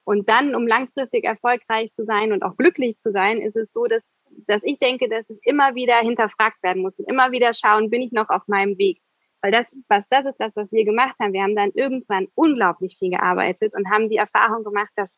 Und 0.05 0.27
dann, 0.27 0.53
um 0.55 0.67
langfristig 0.67 1.23
erfolgreich 1.23 1.93
zu 1.93 2.03
sein 2.03 2.33
und 2.33 2.43
auch 2.43 2.57
glücklich 2.57 2.99
zu 2.99 3.11
sein, 3.11 3.41
ist 3.41 3.55
es 3.55 3.71
so, 3.73 3.85
dass, 3.85 4.03
dass 4.47 4.61
ich 4.63 4.77
denke, 4.79 5.07
dass 5.07 5.29
es 5.29 5.39
immer 5.43 5.75
wieder 5.75 5.97
hinterfragt 5.99 6.61
werden 6.61 6.81
muss 6.81 6.99
und 6.99 7.09
immer 7.09 7.31
wieder 7.31 7.53
schauen, 7.53 7.89
bin 7.89 8.01
ich 8.01 8.11
noch 8.11 8.29
auf 8.29 8.47
meinem 8.47 8.77
Weg? 8.77 9.01
Weil 9.43 9.51
das, 9.51 9.65
was 9.89 10.05
das 10.09 10.25
ist 10.25 10.39
das, 10.39 10.55
was 10.55 10.71
wir 10.71 10.85
gemacht 10.85 11.15
haben. 11.19 11.33
Wir 11.33 11.43
haben 11.43 11.55
dann 11.55 11.71
irgendwann 11.73 12.27
unglaublich 12.33 12.95
viel 12.97 13.09
gearbeitet 13.09 13.73
und 13.75 13.91
haben 13.91 14.09
die 14.09 14.15
Erfahrung 14.15 14.63
gemacht, 14.63 14.91
dass 14.95 15.09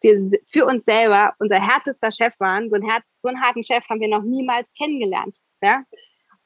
wir 0.00 0.30
für 0.50 0.64
uns 0.64 0.86
selber 0.86 1.34
unser 1.38 1.60
härtester 1.60 2.10
Chef 2.10 2.32
waren. 2.38 2.70
So, 2.70 2.76
ein 2.76 2.82
Herz, 2.82 3.04
so 3.18 3.28
einen 3.28 3.42
harten 3.42 3.62
Chef 3.62 3.84
haben 3.90 4.00
wir 4.00 4.08
noch 4.08 4.22
niemals 4.22 4.72
kennengelernt. 4.72 5.36
Ja? 5.60 5.82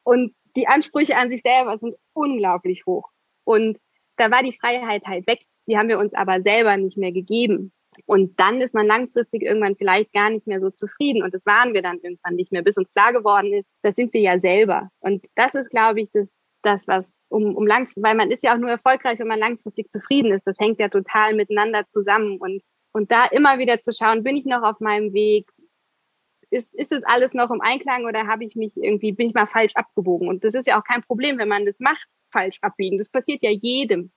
Und 0.03 0.35
die 0.57 0.67
Ansprüche 0.67 1.17
an 1.17 1.31
sich 1.31 1.43
selber 1.43 1.79
sind 1.79 1.95
unglaublich 2.13 2.87
hoch. 2.87 3.09
Und 3.45 3.79
da 4.17 4.33
war 4.33 4.43
die 4.43 4.59
Freiheit 4.61 5.05
halt 5.07 5.25
weg. 5.29 5.47
Die 5.69 5.79
haben 5.79 5.89
wir 5.89 6.01
uns 6.01 6.13
aber 6.15 6.43
selber 6.43 6.77
nicht 6.77 6.99
mehr 6.99 7.13
gegeben. 7.13 7.73
Und 8.07 8.41
dann 8.41 8.61
ist 8.61 8.75
man 8.75 8.87
langfristig 8.89 9.43
irgendwann 9.43 9.77
vielleicht 9.77 10.13
gar 10.13 10.31
nicht 10.31 10.49
mehr 10.49 10.61
so 10.61 10.71
zufrieden. 10.71 11.23
Und 11.23 11.33
das 11.33 11.47
waren 11.47 11.73
wir 11.73 11.83
dann 11.83 12.01
irgendwann 12.01 12.35
nicht 12.35 12.51
mehr, 12.51 12.63
bis 12.63 12.77
uns 12.77 12.93
klar 12.93 13.13
geworden 13.13 13.53
ist, 13.53 13.69
das 13.83 13.95
sind 13.95 14.13
wir 14.13 14.23
ja 14.23 14.41
selber. 14.41 14.89
Und 14.99 15.25
das 15.37 15.55
ist, 15.55 15.71
glaube 15.71 16.01
ich, 16.01 16.11
das, 16.13 16.27
das 16.63 16.81
was 16.87 17.05
um, 17.29 17.57
um 17.57 17.67
lang, 17.67 17.89
weil 17.97 18.15
man 18.15 18.31
ist 18.31 18.43
ja 18.43 18.55
auch 18.55 18.59
nur 18.59 18.71
erfolgreich, 18.71 19.19
wenn 19.19 19.29
man 19.29 19.39
langfristig 19.39 19.91
zufrieden 19.91 20.33
ist. 20.33 20.47
Das 20.47 20.59
hängt 20.59 20.79
ja 20.79 20.89
total 20.89 21.35
miteinander 21.35 21.87
zusammen. 21.89 22.39
Und 22.39 22.63
und 22.93 23.11
da 23.11 23.25
immer 23.27 23.59
wieder 23.59 23.81
zu 23.81 23.93
schauen, 23.93 24.23
bin 24.23 24.37
ich 24.37 24.45
noch 24.45 24.63
auf 24.63 24.79
meinem 24.81 25.13
Weg? 25.13 25.51
Ist, 26.51 26.73
ist 26.75 26.93
es 26.93 27.03
alles 27.05 27.33
noch 27.33 27.51
im 27.51 27.63
Einklang 27.63 28.05
oder 28.05 28.27
habe 28.27 28.45
ich 28.45 28.55
mich 28.55 28.77
irgendwie, 28.77 29.13
bin 29.13 29.29
ich 29.29 29.35
mal 29.35 29.47
falsch 29.47 29.73
abgebogen? 29.75 30.29
Und 30.29 30.45
das 30.45 30.55
ist 30.55 30.67
ja 30.67 30.79
auch 30.79 30.85
kein 30.85 31.03
Problem, 31.03 31.39
wenn 31.39 31.49
man 31.49 31.65
das 31.65 31.79
macht, 31.79 32.07
falsch 32.31 32.59
abbiegen. 32.61 32.99
Das 32.99 33.09
passiert 33.09 33.43
ja 33.43 33.51
jedem. 33.51 34.13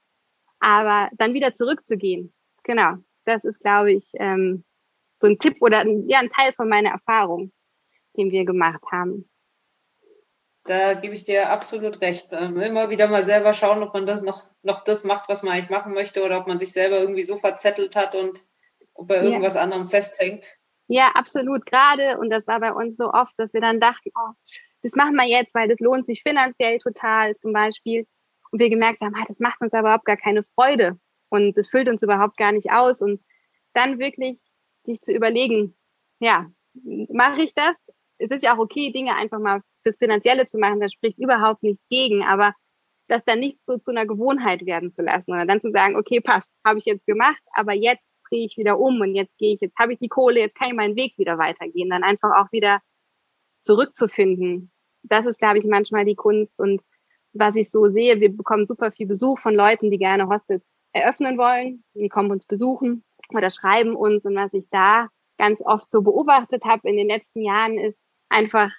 Aber 0.60 1.08
dann 1.16 1.32
wieder 1.32 1.54
zurückzugehen, 1.54 2.34
genau, 2.62 2.96
das 3.24 3.42
ist, 3.44 3.58
glaube 3.60 3.92
ich, 3.92 4.06
ähm, 4.14 4.64
so 5.20 5.28
ein 5.28 5.38
Tipp 5.38 5.56
oder 5.60 5.86
ja, 6.06 6.18
ein 6.18 6.30
Teil 6.30 6.52
von 6.52 6.68
meiner 6.68 6.90
Erfahrung, 6.90 7.52
den 8.16 8.30
wir 8.30 8.44
gemacht 8.44 8.82
haben. 8.92 9.28
Da 10.66 10.94
gebe 10.94 11.14
ich 11.14 11.24
dir 11.24 11.50
absolut 11.50 12.00
recht. 12.00 12.28
Ähm, 12.32 12.60
immer 12.60 12.90
wieder 12.90 13.08
mal 13.08 13.24
selber 13.24 13.52
schauen, 13.52 13.82
ob 13.82 13.94
man 13.94 14.06
das 14.06 14.22
noch, 14.22 14.42
noch 14.62 14.82
das 14.82 15.04
macht, 15.04 15.28
was 15.28 15.42
man 15.42 15.54
eigentlich 15.54 15.70
machen 15.70 15.92
möchte, 15.92 16.24
oder 16.24 16.38
ob 16.38 16.46
man 16.46 16.58
sich 16.58 16.72
selber 16.72 16.98
irgendwie 16.98 17.22
so 17.22 17.36
verzettelt 17.36 17.96
hat 17.96 18.14
und 18.14 18.40
bei 18.98 19.16
irgendwas 19.16 19.54
ja. 19.54 19.62
anderem 19.62 19.86
festhängt. 19.86 20.46
Ja, 20.88 21.12
absolut. 21.14 21.66
Gerade, 21.66 22.18
und 22.18 22.30
das 22.30 22.46
war 22.46 22.60
bei 22.60 22.72
uns 22.72 22.96
so 22.96 23.12
oft, 23.12 23.32
dass 23.36 23.52
wir 23.52 23.60
dann 23.60 23.80
dachten, 23.80 24.10
oh, 24.14 24.32
das 24.82 24.92
machen 24.92 25.14
wir 25.14 25.26
jetzt, 25.26 25.54
weil 25.54 25.68
das 25.68 25.80
lohnt 25.80 26.06
sich 26.06 26.22
finanziell 26.22 26.78
total 26.78 27.36
zum 27.36 27.52
Beispiel. 27.52 28.06
Und 28.50 28.60
wir 28.60 28.70
gemerkt 28.70 29.00
haben, 29.00 29.14
ah, 29.16 29.24
das 29.26 29.38
macht 29.38 29.60
uns 29.60 29.72
aber 29.72 29.88
überhaupt 29.88 30.04
gar 30.04 30.16
keine 30.16 30.44
Freude. 30.54 30.98
Und 31.28 31.56
das 31.56 31.68
füllt 31.68 31.88
uns 31.88 32.02
überhaupt 32.02 32.36
gar 32.36 32.52
nicht 32.52 32.70
aus. 32.70 33.02
Und 33.02 33.20
dann 33.74 33.98
wirklich 33.98 34.40
sich 34.84 35.00
zu 35.02 35.12
überlegen, 35.12 35.76
ja, 36.20 36.46
mache 36.74 37.42
ich 37.42 37.52
das? 37.54 37.74
Es 38.18 38.30
ist 38.30 38.42
ja 38.42 38.54
auch 38.54 38.58
okay, 38.58 38.92
Dinge 38.92 39.14
einfach 39.16 39.38
mal 39.38 39.60
fürs 39.86 39.98
Finanzielle 39.98 40.46
zu 40.46 40.58
machen, 40.58 40.80
das 40.80 40.92
spricht 40.92 41.18
überhaupt 41.18 41.62
nichts 41.62 41.82
gegen, 41.88 42.24
aber 42.24 42.54
das 43.08 43.24
dann 43.24 43.38
nicht 43.38 43.60
so 43.66 43.78
zu 43.78 43.92
einer 43.92 44.04
Gewohnheit 44.04 44.66
werden 44.66 44.92
zu 44.92 45.02
lassen, 45.02 45.26
sondern 45.28 45.46
dann 45.46 45.60
zu 45.60 45.70
sagen, 45.70 45.94
okay, 45.94 46.20
passt, 46.20 46.52
habe 46.66 46.80
ich 46.80 46.84
jetzt 46.86 47.06
gemacht, 47.06 47.40
aber 47.52 47.72
jetzt 47.72 48.02
drehe 48.28 48.44
ich 48.44 48.56
wieder 48.56 48.80
um 48.80 49.00
und 49.00 49.14
jetzt 49.14 49.38
gehe 49.38 49.54
ich, 49.54 49.60
jetzt 49.60 49.78
habe 49.78 49.92
ich 49.92 50.00
die 50.00 50.08
Kohle, 50.08 50.40
jetzt 50.40 50.56
kann 50.56 50.68
ich 50.68 50.74
meinen 50.74 50.96
Weg 50.96 51.16
wieder 51.18 51.38
weitergehen, 51.38 51.88
dann 51.88 52.02
einfach 52.02 52.32
auch 52.36 52.50
wieder 52.50 52.80
zurückzufinden. 53.62 54.72
Das 55.04 55.24
ist, 55.24 55.38
glaube 55.38 55.58
ich, 55.58 55.64
manchmal 55.64 56.04
die 56.04 56.16
Kunst 56.16 56.58
und 56.58 56.82
was 57.32 57.54
ich 57.54 57.70
so 57.70 57.88
sehe, 57.88 58.20
wir 58.20 58.36
bekommen 58.36 58.66
super 58.66 58.90
viel 58.90 59.06
Besuch 59.06 59.38
von 59.38 59.54
Leuten, 59.54 59.92
die 59.92 59.98
gerne 59.98 60.28
Hostels 60.28 60.64
eröffnen 60.92 61.38
wollen. 61.38 61.84
Die 61.94 62.08
kommen 62.08 62.32
uns 62.32 62.46
besuchen 62.46 63.04
oder 63.32 63.50
schreiben 63.50 63.94
uns 63.94 64.24
und 64.24 64.34
was 64.34 64.52
ich 64.52 64.64
da 64.70 65.08
ganz 65.38 65.60
oft 65.60 65.92
so 65.92 66.02
beobachtet 66.02 66.64
habe 66.64 66.88
in 66.88 66.96
den 66.96 67.08
letzten 67.08 67.42
Jahren 67.42 67.78
ist 67.78 67.98
einfach 68.30 68.72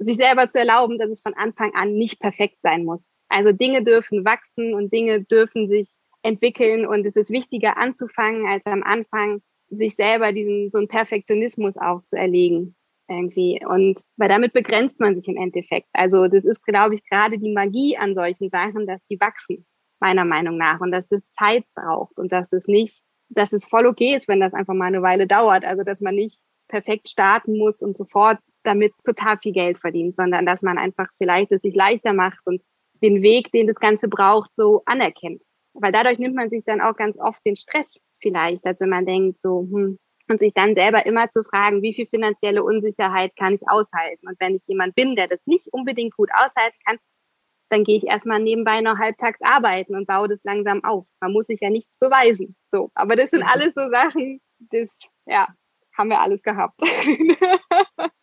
sich 0.00 0.16
selber 0.16 0.48
zu 0.48 0.58
erlauben, 0.58 0.98
dass 0.98 1.10
es 1.10 1.20
von 1.20 1.34
Anfang 1.34 1.72
an 1.74 1.94
nicht 1.94 2.20
perfekt 2.20 2.58
sein 2.62 2.84
muss. 2.84 3.00
Also 3.28 3.52
Dinge 3.52 3.84
dürfen 3.84 4.24
wachsen 4.24 4.74
und 4.74 4.92
Dinge 4.92 5.22
dürfen 5.22 5.68
sich 5.68 5.88
entwickeln 6.22 6.86
und 6.86 7.06
es 7.06 7.16
ist 7.16 7.30
wichtiger 7.30 7.76
anzufangen, 7.76 8.46
als 8.46 8.64
am 8.66 8.82
Anfang 8.82 9.42
sich 9.68 9.94
selber 9.94 10.32
diesen 10.32 10.70
so 10.70 10.78
einen 10.78 10.88
Perfektionismus 10.88 11.76
auch 11.76 12.02
zu 12.02 12.16
erlegen 12.16 12.74
irgendwie 13.08 13.60
und 13.66 13.98
weil 14.16 14.28
damit 14.28 14.52
begrenzt 14.52 15.00
man 15.00 15.14
sich 15.14 15.28
im 15.28 15.36
Endeffekt. 15.36 15.88
Also 15.92 16.28
das 16.28 16.44
ist 16.44 16.64
glaube 16.64 16.94
ich 16.94 17.08
gerade 17.08 17.38
die 17.38 17.52
Magie 17.52 17.96
an 17.96 18.14
solchen 18.14 18.50
Sachen, 18.50 18.86
dass 18.86 19.00
die 19.08 19.20
wachsen 19.20 19.66
meiner 20.00 20.24
Meinung 20.24 20.56
nach 20.56 20.80
und 20.80 20.90
dass 20.92 21.06
das 21.08 21.22
Zeit 21.38 21.64
braucht 21.74 22.18
und 22.18 22.32
dass 22.32 22.52
es 22.52 22.66
nicht, 22.66 23.02
dass 23.28 23.52
es 23.52 23.66
voll 23.66 23.86
okay 23.86 24.16
ist, 24.16 24.28
wenn 24.28 24.40
das 24.40 24.54
einfach 24.54 24.74
mal 24.74 24.86
eine 24.86 25.02
Weile 25.02 25.26
dauert. 25.26 25.64
Also 25.64 25.84
dass 25.84 26.00
man 26.00 26.14
nicht 26.14 26.40
perfekt 26.68 27.08
starten 27.08 27.58
muss 27.58 27.82
und 27.82 27.96
sofort 27.96 28.38
damit 28.62 28.92
total 29.04 29.38
viel 29.38 29.52
Geld 29.52 29.78
verdient, 29.78 30.16
sondern 30.16 30.46
dass 30.46 30.62
man 30.62 30.78
einfach 30.78 31.08
vielleicht 31.18 31.52
es 31.52 31.62
sich 31.62 31.74
leichter 31.74 32.12
macht 32.12 32.38
und 32.44 32.62
den 33.02 33.22
Weg, 33.22 33.50
den 33.52 33.66
das 33.66 33.76
Ganze 33.76 34.08
braucht, 34.08 34.54
so 34.54 34.82
anerkennt. 34.86 35.42
Weil 35.72 35.92
dadurch 35.92 36.18
nimmt 36.18 36.34
man 36.34 36.50
sich 36.50 36.64
dann 36.64 36.80
auch 36.80 36.96
ganz 36.96 37.18
oft 37.18 37.44
den 37.46 37.56
Stress 37.56 37.86
vielleicht, 38.20 38.64
als 38.66 38.80
wenn 38.80 38.90
man 38.90 39.06
denkt, 39.06 39.40
so, 39.40 39.60
hm, 39.70 39.98
und 40.28 40.38
sich 40.38 40.54
dann 40.54 40.74
selber 40.74 41.04
immer 41.06 41.28
zu 41.30 41.42
fragen, 41.42 41.82
wie 41.82 41.94
viel 41.94 42.06
finanzielle 42.06 42.62
Unsicherheit 42.62 43.34
kann 43.36 43.54
ich 43.54 43.62
aushalten? 43.68 44.28
Und 44.28 44.38
wenn 44.38 44.54
ich 44.54 44.62
jemand 44.66 44.94
bin, 44.94 45.16
der 45.16 45.26
das 45.26 45.40
nicht 45.44 45.66
unbedingt 45.72 46.14
gut 46.16 46.30
aushalten 46.32 46.78
kann, 46.86 46.98
dann 47.68 47.84
gehe 47.84 47.96
ich 47.96 48.04
erstmal 48.04 48.40
nebenbei 48.40 48.80
noch 48.80 48.98
halbtags 48.98 49.40
arbeiten 49.42 49.94
und 49.94 50.06
baue 50.06 50.28
das 50.28 50.40
langsam 50.44 50.82
auf. 50.84 51.06
Man 51.20 51.32
muss 51.32 51.46
sich 51.46 51.60
ja 51.60 51.70
nichts 51.70 51.96
beweisen. 51.98 52.56
So. 52.72 52.90
Aber 52.94 53.16
das 53.16 53.30
sind 53.30 53.42
alles 53.42 53.74
so 53.74 53.88
Sachen, 53.90 54.40
das, 54.58 54.88
ja, 55.26 55.48
haben 55.96 56.08
wir 56.08 56.20
alles 56.20 56.42
gehabt. 56.42 56.80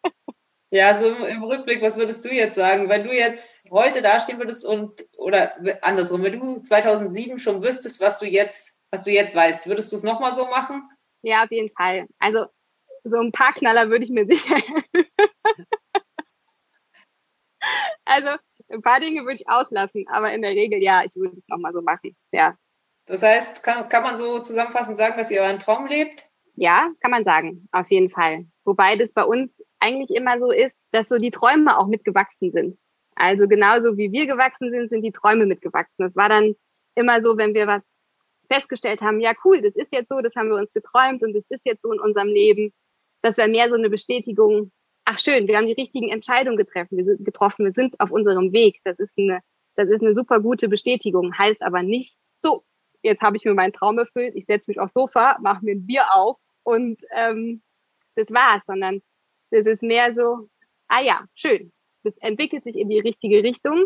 Ja, 0.77 0.93
so 0.93 1.07
im 1.25 1.41
Rückblick, 1.41 1.81
was 1.81 1.97
würdest 1.97 2.23
du 2.23 2.29
jetzt 2.29 2.53
sagen? 2.53 2.87
Wenn 2.87 3.03
du 3.03 3.11
jetzt 3.11 3.63
heute 3.71 4.03
dastehen 4.03 4.37
würdest 4.37 4.63
und, 4.63 5.07
oder 5.17 5.55
andersrum, 5.81 6.21
wenn 6.21 6.39
du 6.39 6.61
2007 6.61 7.39
schon 7.39 7.63
wüsstest, 7.63 7.99
was 7.99 8.19
du 8.19 8.27
jetzt, 8.27 8.75
was 8.91 9.03
du 9.03 9.09
jetzt 9.09 9.33
weißt, 9.33 9.65
würdest 9.65 9.91
du 9.91 9.95
es 9.95 10.03
nochmal 10.03 10.33
so 10.33 10.45
machen? 10.45 10.87
Ja, 11.23 11.43
auf 11.43 11.51
jeden 11.51 11.75
Fall. 11.75 12.05
Also, 12.19 12.45
so 13.03 13.19
ein 13.19 13.31
paar 13.31 13.53
Knaller 13.53 13.89
würde 13.89 14.05
ich 14.05 14.11
mir 14.11 14.27
sicher. 14.27 14.61
also, 18.05 18.29
ein 18.69 18.83
paar 18.83 18.99
Dinge 18.99 19.21
würde 19.21 19.33
ich 19.33 19.49
auslassen, 19.49 20.05
aber 20.09 20.31
in 20.31 20.43
der 20.43 20.51
Regel, 20.51 20.83
ja, 20.83 21.03
ich 21.03 21.15
würde 21.15 21.37
es 21.37 21.47
nochmal 21.47 21.73
so 21.73 21.81
machen. 21.81 22.15
Ja. 22.31 22.55
Das 23.07 23.23
heißt, 23.23 23.63
kann, 23.63 23.89
kann 23.89 24.03
man 24.03 24.15
so 24.15 24.37
zusammenfassend 24.37 24.95
sagen, 24.95 25.17
dass 25.17 25.31
ihr 25.31 25.41
euren 25.41 25.57
Traum 25.57 25.87
lebt? 25.87 26.29
Ja, 26.53 26.91
kann 27.01 27.09
man 27.09 27.23
sagen, 27.23 27.67
auf 27.71 27.89
jeden 27.89 28.11
Fall. 28.11 28.45
Wobei 28.63 28.95
das 28.95 29.11
bei 29.11 29.23
uns 29.23 29.56
eigentlich 29.79 30.15
immer 30.15 30.39
so 30.39 30.51
ist, 30.51 30.75
dass 30.91 31.07
so 31.09 31.17
die 31.17 31.31
Träume 31.31 31.77
auch 31.77 31.87
mitgewachsen 31.87 32.51
sind. 32.51 32.77
Also 33.15 33.47
genauso 33.47 33.97
wie 33.97 34.11
wir 34.11 34.27
gewachsen 34.27 34.71
sind, 34.71 34.89
sind 34.89 35.01
die 35.01 35.11
Träume 35.11 35.45
mitgewachsen. 35.45 35.95
Das 35.97 36.15
war 36.15 36.29
dann 36.29 36.55
immer 36.95 37.21
so, 37.23 37.37
wenn 37.37 37.53
wir 37.53 37.67
was 37.67 37.83
festgestellt 38.49 39.01
haben, 39.01 39.19
ja 39.19 39.33
cool, 39.43 39.61
das 39.61 39.75
ist 39.75 39.91
jetzt 39.91 40.09
so, 40.09 40.21
das 40.21 40.35
haben 40.35 40.49
wir 40.49 40.57
uns 40.57 40.71
geträumt 40.73 41.21
und 41.23 41.33
das 41.33 41.43
ist 41.49 41.65
jetzt 41.65 41.81
so 41.81 41.91
in 41.91 41.99
unserem 41.99 42.29
Leben. 42.29 42.73
Das 43.21 43.37
wäre 43.37 43.49
mehr 43.49 43.69
so 43.69 43.75
eine 43.75 43.89
Bestätigung, 43.89 44.71
ach 45.05 45.19
schön, 45.19 45.47
wir 45.47 45.57
haben 45.57 45.67
die 45.67 45.73
richtigen 45.73 46.09
Entscheidungen 46.09 46.57
getroffen, 46.57 46.97
wir 46.97 47.05
sind, 47.05 47.25
getroffen, 47.25 47.65
wir 47.65 47.73
sind 47.73 47.99
auf 47.99 48.11
unserem 48.11 48.53
Weg. 48.53 48.79
Das 48.83 48.99
ist 48.99 49.11
eine, 49.17 49.39
das 49.75 49.89
ist 49.89 50.01
eine 50.01 50.13
super 50.13 50.39
gute 50.39 50.69
Bestätigung, 50.69 51.37
heißt 51.37 51.61
aber 51.61 51.83
nicht, 51.83 52.15
so, 52.43 52.63
jetzt 53.01 53.21
habe 53.21 53.37
ich 53.37 53.45
mir 53.45 53.53
meinen 53.53 53.73
Traum 53.73 53.97
erfüllt, 53.99 54.35
ich 54.35 54.45
setze 54.45 54.69
mich 54.69 54.79
aufs 54.79 54.93
Sofa, 54.93 55.37
mache 55.41 55.65
mir 55.65 55.73
ein 55.73 55.85
Bier 55.85 56.05
auf 56.13 56.37
und 56.63 57.01
ähm, 57.15 57.61
das 58.15 58.29
war's, 58.31 58.61
sondern 58.65 59.01
das 59.51 59.65
ist 59.65 59.83
mehr 59.83 60.13
so, 60.13 60.49
ah 60.87 61.01
ja, 61.01 61.25
schön, 61.35 61.71
das 62.03 62.17
entwickelt 62.17 62.63
sich 62.63 62.77
in 62.77 62.89
die 62.89 62.99
richtige 62.99 63.43
Richtung. 63.43 63.85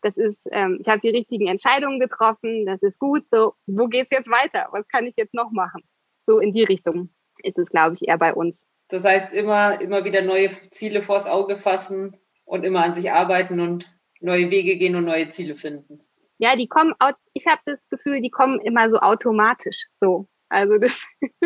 Das 0.00 0.16
ist, 0.16 0.38
ähm, 0.52 0.78
ich 0.80 0.86
habe 0.86 1.00
die 1.00 1.08
richtigen 1.08 1.48
Entscheidungen 1.48 1.98
getroffen, 1.98 2.66
das 2.66 2.80
ist 2.82 2.98
gut. 2.98 3.24
So, 3.32 3.54
wo 3.66 3.88
geht's 3.88 4.10
jetzt 4.12 4.30
weiter? 4.30 4.68
Was 4.70 4.86
kann 4.88 5.06
ich 5.06 5.14
jetzt 5.16 5.34
noch 5.34 5.50
machen? 5.50 5.82
So 6.26 6.38
in 6.38 6.52
die 6.52 6.62
Richtung 6.62 7.10
ist 7.42 7.58
es, 7.58 7.68
glaube 7.68 7.94
ich, 7.94 8.06
eher 8.06 8.18
bei 8.18 8.32
uns. 8.32 8.56
Das 8.88 9.04
heißt, 9.04 9.34
immer, 9.34 9.80
immer 9.80 10.04
wieder 10.04 10.22
neue 10.22 10.50
Ziele 10.70 11.02
vors 11.02 11.26
Auge 11.26 11.56
fassen 11.56 12.16
und 12.44 12.64
immer 12.64 12.84
an 12.84 12.94
sich 12.94 13.10
arbeiten 13.10 13.60
und 13.60 13.92
neue 14.20 14.50
Wege 14.50 14.76
gehen 14.76 14.94
und 14.96 15.04
neue 15.04 15.28
Ziele 15.28 15.54
finden. 15.54 16.00
Ja, 16.38 16.54
die 16.54 16.68
kommen, 16.68 16.94
ich 17.34 17.46
habe 17.46 17.60
das 17.64 17.80
Gefühl, 17.90 18.22
die 18.22 18.30
kommen 18.30 18.60
immer 18.60 18.88
so 18.90 18.98
automatisch. 18.98 19.88
So, 19.98 20.28
also 20.48 20.78
das 20.78 20.92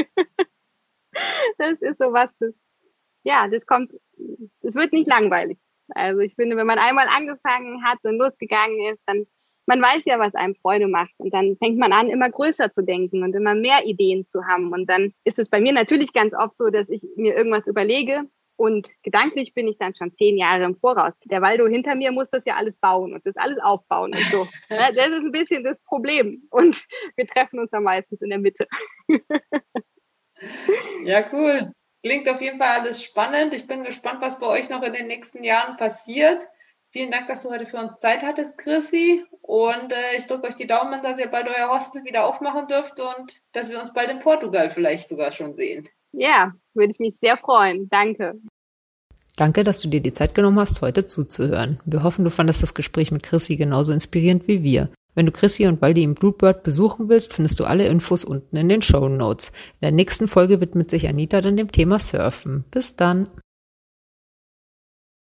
das 1.59 1.81
ist 1.81 1.99
sowas, 1.99 2.31
das, 2.39 2.55
ja, 3.25 3.49
das 3.49 3.67
kommt, 3.67 3.93
es 4.63 4.75
wird 4.75 4.93
nicht 4.93 5.09
langweilig. 5.09 5.59
Also 5.89 6.21
ich 6.21 6.35
finde, 6.35 6.57
wenn 6.57 6.67
man 6.67 6.79
einmal 6.79 7.07
angefangen 7.09 7.85
hat 7.85 7.99
und 8.03 8.19
losgegangen 8.19 8.93
ist, 8.93 9.03
dann 9.07 9.27
man 9.67 9.81
weiß 9.81 10.03
ja, 10.07 10.19
was 10.19 10.35
einem 10.35 10.57
Freude 10.57 10.89
macht. 10.89 11.13
Und 11.19 11.33
dann 11.33 11.57
fängt 11.63 11.79
man 11.79 11.93
an, 11.93 12.09
immer 12.09 12.29
größer 12.29 12.73
zu 12.73 12.83
denken 12.83 13.23
und 13.23 13.35
immer 13.35 13.55
mehr 13.55 13.85
Ideen 13.85 14.27
zu 14.27 14.45
haben. 14.45 14.73
Und 14.73 14.91
dann 14.91 15.13
ist 15.25 15.39
es 15.39 15.49
bei 15.49 15.61
mir 15.61 15.73
natürlich 15.73 16.13
ganz 16.13 16.35
oft 16.35 16.59
so, 16.59 16.71
dass 16.71 16.89
ich 16.89 17.03
mir 17.17 17.37
irgendwas 17.37 17.67
überlege 17.67 18.25
und 18.57 18.89
gedanklich 19.03 19.55
bin 19.55 19.67
ich 19.67 19.79
dann 19.79 19.95
schon 19.95 20.15
zehn 20.15 20.37
Jahre 20.37 20.65
im 20.65 20.77
Voraus. 20.77 21.15
Der 21.25 21.43
Waldo 21.43 21.67
hinter 21.67 21.95
mir 21.95 22.13
muss 22.13 22.29
das 22.31 22.45
ja 22.47 22.55
alles 22.55 22.77
bauen 22.77 23.13
und 23.13 23.27
das 23.27 23.37
alles 23.37 23.59
aufbauen 23.59 24.13
und 24.15 24.25
so. 24.31 24.47
Das 24.69 24.91
ist 24.93 25.25
ein 25.25 25.33
bisschen 25.33 25.65
das 25.65 25.81
Problem. 25.81 26.45
Und 26.51 26.81
wir 27.17 27.27
treffen 27.27 27.59
uns 27.59 27.71
dann 27.71 27.83
meistens 27.83 28.21
in 28.23 28.31
der 28.31 28.39
Mitte. 28.39 28.67
Ja, 31.05 31.25
cool. 31.33 31.73
Klingt 32.03 32.29
auf 32.29 32.41
jeden 32.41 32.59
Fall 32.59 32.81
alles 32.81 33.03
spannend. 33.03 33.55
Ich 33.55 33.67
bin 33.67 33.85
gespannt, 33.85 34.21
was 34.21 34.41
bei 34.41 34.47
euch 34.47 34.69
noch 34.69 34.83
in 34.83 34.93
den 34.93 35.07
nächsten 35.07 35.45
Jahren 35.45 35.77
passiert. 35.77 36.43
Vielen 36.91 37.11
Dank, 37.11 37.27
dass 37.29 37.43
du 37.43 37.51
heute 37.51 37.65
für 37.65 37.79
uns 37.79 37.99
Zeit 37.99 38.23
hattest, 38.23 38.59
Chrissy. 38.59 39.25
Und 39.41 39.93
äh, 39.93 40.17
ich 40.19 40.27
drücke 40.27 40.49
euch 40.49 40.57
die 40.57 40.67
Daumen, 40.67 41.01
dass 41.03 41.19
ihr 41.19 41.29
bald 41.29 41.49
euer 41.49 41.71
Hostel 41.71 42.05
wieder 42.05 42.27
aufmachen 42.27 42.67
dürft 42.67 43.01
und 43.01 43.41
dass 43.53 43.71
wir 43.71 43.81
uns 43.81 43.95
bald 43.95 44.11
in 44.11 44.19
Portugal 44.19 44.69
vielleicht 44.69 45.09
sogar 45.09 45.31
schon 45.31 45.55
sehen. 45.55 45.89
Ja, 46.13 46.53
würde 46.75 46.93
ich 46.93 46.99
mich 46.99 47.15
sehr 47.23 47.39
freuen. 47.39 47.89
Danke. 47.89 48.35
Danke, 49.37 49.65
dass 49.65 49.81
du 49.81 49.89
dir 49.89 50.03
die 50.03 50.13
Zeit 50.13 50.35
genommen 50.35 50.59
hast, 50.59 50.83
heute 50.83 51.07
zuzuhören. 51.07 51.79
Wir 51.87 52.03
hoffen, 52.03 52.25
du 52.25 52.31
fandest 52.31 52.63
das 52.63 52.75
Gespräch 52.75 53.11
mit 53.11 53.23
Chrissy 53.23 53.57
genauso 53.57 53.93
inspirierend 53.93 54.47
wie 54.47 54.63
wir. 54.63 54.91
Wenn 55.15 55.27
du 55.27 55.33
Chrissy 55.33 55.67
und 55.67 55.83
Waldi 55.83 56.03
im 56.03 56.15
Bluebird 56.15 56.63
besuchen 56.63 57.09
willst, 57.09 57.35
findest 57.35 57.61
du 57.61 57.65
alle 57.65 57.87
Infos 57.87 58.25
unten 58.25 58.57
in 58.57 58.69
den 58.69 58.83
Show 58.83 59.09
Notes. 59.09 59.49
In 59.75 59.83
der 59.83 59.93
nächsten 59.93 60.29
Folge 60.29 60.61
widmet 60.61 60.91
sich 60.91 61.09
Anita 61.09 61.41
dann 61.41 61.57
dem 61.57 61.71
Thema 61.71 61.99
Surfen. 61.99 62.65
Bis 62.71 62.97
dann. 62.97 63.29